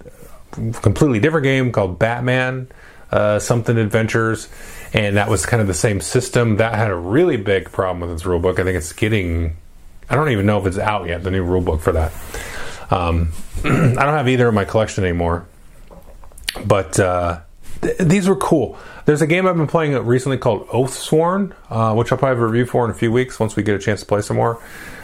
completely 0.51 1.19
different 1.19 1.43
game 1.43 1.71
called 1.71 1.97
Batman 1.97 2.67
uh, 3.11 3.39
something 3.39 3.77
Adventures, 3.77 4.49
and 4.93 5.17
that 5.17 5.29
was 5.29 5.45
kind 5.45 5.61
of 5.61 5.67
the 5.67 5.73
same 5.73 6.01
system. 6.01 6.57
That 6.57 6.75
had 6.75 6.91
a 6.91 6.95
really 6.95 7.37
big 7.37 7.71
problem 7.71 8.01
with 8.01 8.11
its 8.11 8.23
rulebook. 8.23 8.59
I 8.59 8.63
think 8.63 8.77
it's 8.77 8.93
getting, 8.93 9.55
I 10.09 10.15
don't 10.15 10.29
even 10.29 10.45
know 10.45 10.59
if 10.59 10.65
it's 10.65 10.77
out 10.77 11.07
yet, 11.07 11.23
the 11.23 11.31
new 11.31 11.45
rulebook 11.45 11.81
for 11.81 11.93
that. 11.93 12.11
Um, 12.91 13.31
I 13.63 13.69
don't 13.69 13.97
have 13.97 14.27
either 14.27 14.49
in 14.49 14.55
my 14.55 14.65
collection 14.65 15.03
anymore, 15.03 15.45
but 16.65 16.99
uh, 16.99 17.41
th- 17.81 17.97
these 17.97 18.27
were 18.27 18.35
cool. 18.35 18.77
There's 19.07 19.21
a 19.21 19.27
game 19.27 19.47
I've 19.47 19.55
been 19.55 19.67
playing 19.67 19.93
recently 20.05 20.37
called 20.37 20.67
Oathsworn, 20.67 21.55
uh, 21.69 21.95
which 21.95 22.11
I'll 22.11 22.17
probably 22.17 22.35
have 22.35 22.43
a 22.43 22.45
review 22.45 22.65
for 22.65 22.83
in 22.83 22.91
a 22.91 22.93
few 22.93 23.09
weeks 23.09 23.39
once 23.39 23.55
we 23.55 23.63
get 23.63 23.73
a 23.73 23.79
chance 23.79 24.01
to 24.01 24.05
play 24.05 24.19
some 24.19 24.35
more. 24.35 24.61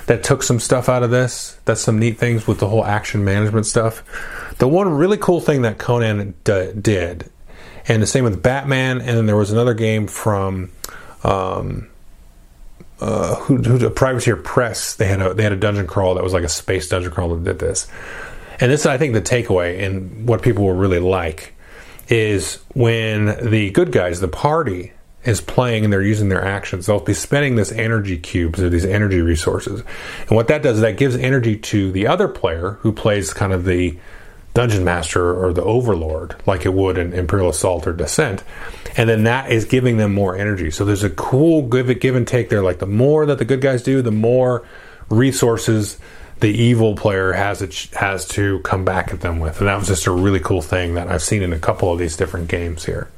That 0.07 0.25
took 0.25 0.43
some 0.43 0.59
stuff 0.59 0.89
out 0.89 1.03
of 1.03 1.09
this. 1.09 1.57
That's 1.63 1.79
some 1.79 1.99
neat 1.99 2.17
things 2.17 2.45
with 2.45 2.59
the 2.59 2.67
whole 2.67 2.83
action 2.83 3.23
management 3.23 3.65
stuff. 3.65 4.03
The 4.57 4.67
one 4.67 4.89
really 4.89 5.15
cool 5.15 5.39
thing 5.39 5.61
that 5.61 5.77
Conan 5.77 6.33
d- 6.43 6.73
did, 6.81 7.31
and 7.87 8.01
the 8.01 8.05
same 8.05 8.25
with 8.25 8.43
Batman, 8.43 8.99
and 8.99 9.17
then 9.17 9.25
there 9.25 9.37
was 9.37 9.51
another 9.51 9.73
game 9.73 10.07
from. 10.07 10.69
Um, 11.23 11.87
uh, 12.99 13.35
who, 13.35 13.55
who, 13.57 13.89
Privateer 13.89 14.35
Press. 14.35 14.95
They 14.95 15.07
had 15.07 15.21
a 15.21 15.33
they 15.33 15.43
had 15.43 15.53
a 15.53 15.57
dungeon 15.57 15.87
crawl 15.87 16.15
that 16.15 16.23
was 16.25 16.33
like 16.33 16.43
a 16.43 16.49
space 16.49 16.89
dungeon 16.89 17.11
crawl 17.11 17.35
that 17.35 17.43
did 17.45 17.59
this, 17.59 17.87
and 18.59 18.69
this 18.69 18.81
is 18.81 18.85
I 18.85 18.97
think 18.97 19.13
the 19.13 19.21
takeaway 19.21 19.81
and 19.81 20.27
what 20.27 20.41
people 20.41 20.65
will 20.65 20.73
really 20.73 20.99
like 20.99 21.53
is 22.09 22.59
when 22.73 23.49
the 23.49 23.71
good 23.71 23.91
guys, 23.91 24.19
the 24.19 24.27
party, 24.27 24.93
is 25.25 25.39
playing 25.39 25.85
and 25.85 25.93
they're 25.93 26.01
using 26.01 26.29
their 26.29 26.43
actions, 26.43 26.85
they'll 26.85 26.99
be 26.99 27.13
spending 27.13 27.55
this 27.55 27.71
energy 27.71 28.17
cubes 28.17 28.61
or 28.61 28.69
these 28.69 28.85
energy 28.85 29.21
resources. 29.21 29.81
And 30.27 30.31
what 30.31 30.47
that 30.47 30.61
does 30.61 30.77
is 30.77 30.81
that 30.81 30.97
gives 30.97 31.15
energy 31.15 31.55
to 31.55 31.91
the 31.91 32.07
other 32.07 32.27
player 32.27 32.77
who 32.81 32.91
plays 32.91 33.33
kind 33.33 33.53
of 33.53 33.63
the 33.63 33.97
dungeon 34.53 34.83
master 34.83 35.33
or 35.33 35.53
the 35.53 35.63
overlord, 35.63 36.35
like 36.45 36.65
it 36.65 36.73
would 36.73 36.97
in 36.97 37.13
Imperial 37.13 37.49
Assault 37.49 37.87
or 37.87 37.93
Descent. 37.93 38.43
And 38.95 39.09
then 39.09 39.23
that 39.23 39.51
is 39.51 39.65
giving 39.65 39.97
them 39.97 40.13
more 40.13 40.35
energy. 40.37 40.69
So 40.69 40.85
there's 40.85 41.03
a 41.03 41.09
cool 41.09 41.63
give, 41.63 41.99
give 41.99 42.15
and 42.15 42.27
take 42.27 42.49
there. 42.49 42.61
Like 42.61 42.79
the 42.79 42.85
more 42.85 43.25
that 43.25 43.39
the 43.39 43.45
good 43.45 43.61
guys 43.61 43.81
do, 43.81 44.01
the 44.01 44.11
more 44.11 44.67
resources 45.09 45.97
the 46.43 46.49
evil 46.49 46.93
player 46.93 47.31
has 47.31 47.61
it 47.61 47.87
has 47.93 48.27
to 48.27 48.59
come 48.59 48.83
back 48.83 49.13
at 49.13 49.21
them 49.21 49.39
with, 49.39 49.59
and 49.59 49.69
that 49.69 49.79
was 49.79 49.87
just 49.87 50.07
a 50.07 50.11
really 50.11 50.41
cool 50.41 50.61
thing 50.61 50.95
that 50.95 51.07
I've 51.07 51.21
seen 51.21 51.41
in 51.41 51.53
a 51.53 51.57
couple 51.57 51.89
of 51.89 51.97
these 51.97 52.17
different 52.17 52.49
games 52.49 52.83
here. 52.83 53.09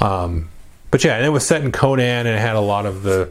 Um, 0.00 0.48
but 0.90 1.04
yeah, 1.04 1.16
and 1.16 1.26
it 1.26 1.28
was 1.28 1.46
set 1.46 1.62
in 1.62 1.72
Conan, 1.72 2.26
and 2.26 2.28
it 2.28 2.38
had 2.38 2.56
a 2.56 2.60
lot 2.60 2.86
of 2.86 3.02
the 3.02 3.30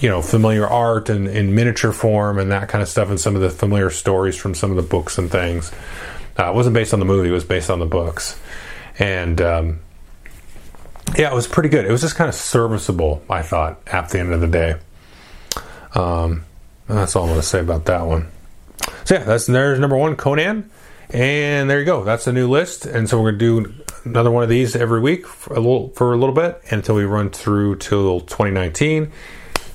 you 0.00 0.08
know 0.08 0.20
familiar 0.20 0.66
art 0.66 1.10
and 1.10 1.28
in 1.28 1.54
miniature 1.54 1.92
form 1.92 2.40
and 2.40 2.50
that 2.50 2.68
kind 2.68 2.82
of 2.82 2.88
stuff, 2.88 3.08
and 3.08 3.20
some 3.20 3.36
of 3.36 3.40
the 3.40 3.50
familiar 3.50 3.88
stories 3.88 4.34
from 4.34 4.52
some 4.52 4.70
of 4.72 4.76
the 4.76 4.82
books 4.82 5.16
and 5.16 5.30
things. 5.30 5.70
Uh, 6.36 6.50
it 6.50 6.56
wasn't 6.56 6.74
based 6.74 6.92
on 6.92 6.98
the 6.98 7.06
movie; 7.06 7.28
it 7.28 7.32
was 7.32 7.44
based 7.44 7.70
on 7.70 7.78
the 7.78 7.86
books, 7.86 8.36
and 8.98 9.40
um, 9.40 9.78
yeah, 11.16 11.30
it 11.30 11.34
was 11.34 11.46
pretty 11.46 11.68
good. 11.68 11.84
It 11.84 11.92
was 11.92 12.00
just 12.00 12.16
kind 12.16 12.28
of 12.28 12.34
serviceable, 12.34 13.22
I 13.30 13.42
thought, 13.42 13.80
at 13.86 14.08
the 14.08 14.18
end 14.18 14.32
of 14.32 14.40
the 14.40 14.48
day. 14.48 14.74
Um, 15.94 16.44
that's 16.96 17.14
all 17.16 17.24
I'm 17.24 17.30
going 17.30 17.40
to 17.40 17.46
say 17.46 17.60
about 17.60 17.84
that 17.86 18.06
one. 18.06 18.30
So 19.04 19.16
yeah, 19.16 19.24
that's 19.24 19.46
there's 19.46 19.78
number 19.78 19.96
one, 19.96 20.16
Conan, 20.16 20.70
and 21.10 21.68
there 21.68 21.78
you 21.78 21.84
go. 21.84 22.04
That's 22.04 22.24
the 22.24 22.32
new 22.32 22.48
list, 22.48 22.86
and 22.86 23.08
so 23.08 23.20
we're 23.20 23.32
going 23.32 23.38
to 23.38 23.72
do 23.72 23.84
another 24.04 24.30
one 24.30 24.42
of 24.42 24.48
these 24.48 24.74
every 24.74 25.00
week 25.00 25.26
for 25.26 25.54
a 25.54 25.60
little 25.60 25.90
for 25.90 26.14
a 26.14 26.16
little 26.16 26.34
bit 26.34 26.60
until 26.70 26.94
we 26.94 27.04
run 27.04 27.30
through 27.30 27.76
till 27.76 28.20
2019, 28.20 29.12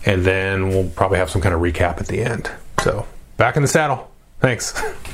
and 0.06 0.26
then 0.26 0.70
we'll 0.70 0.90
probably 0.90 1.20
have 1.20 1.30
some 1.30 1.42
kind 1.42 1.54
of 1.54 1.62
recap 1.62 2.00
at 2.00 2.08
the 2.08 2.22
end. 2.22 2.50
So 2.82 3.06
back 3.38 3.56
in 3.56 3.62
the 3.62 3.68
saddle. 3.68 4.12
Thanks. 4.40 4.74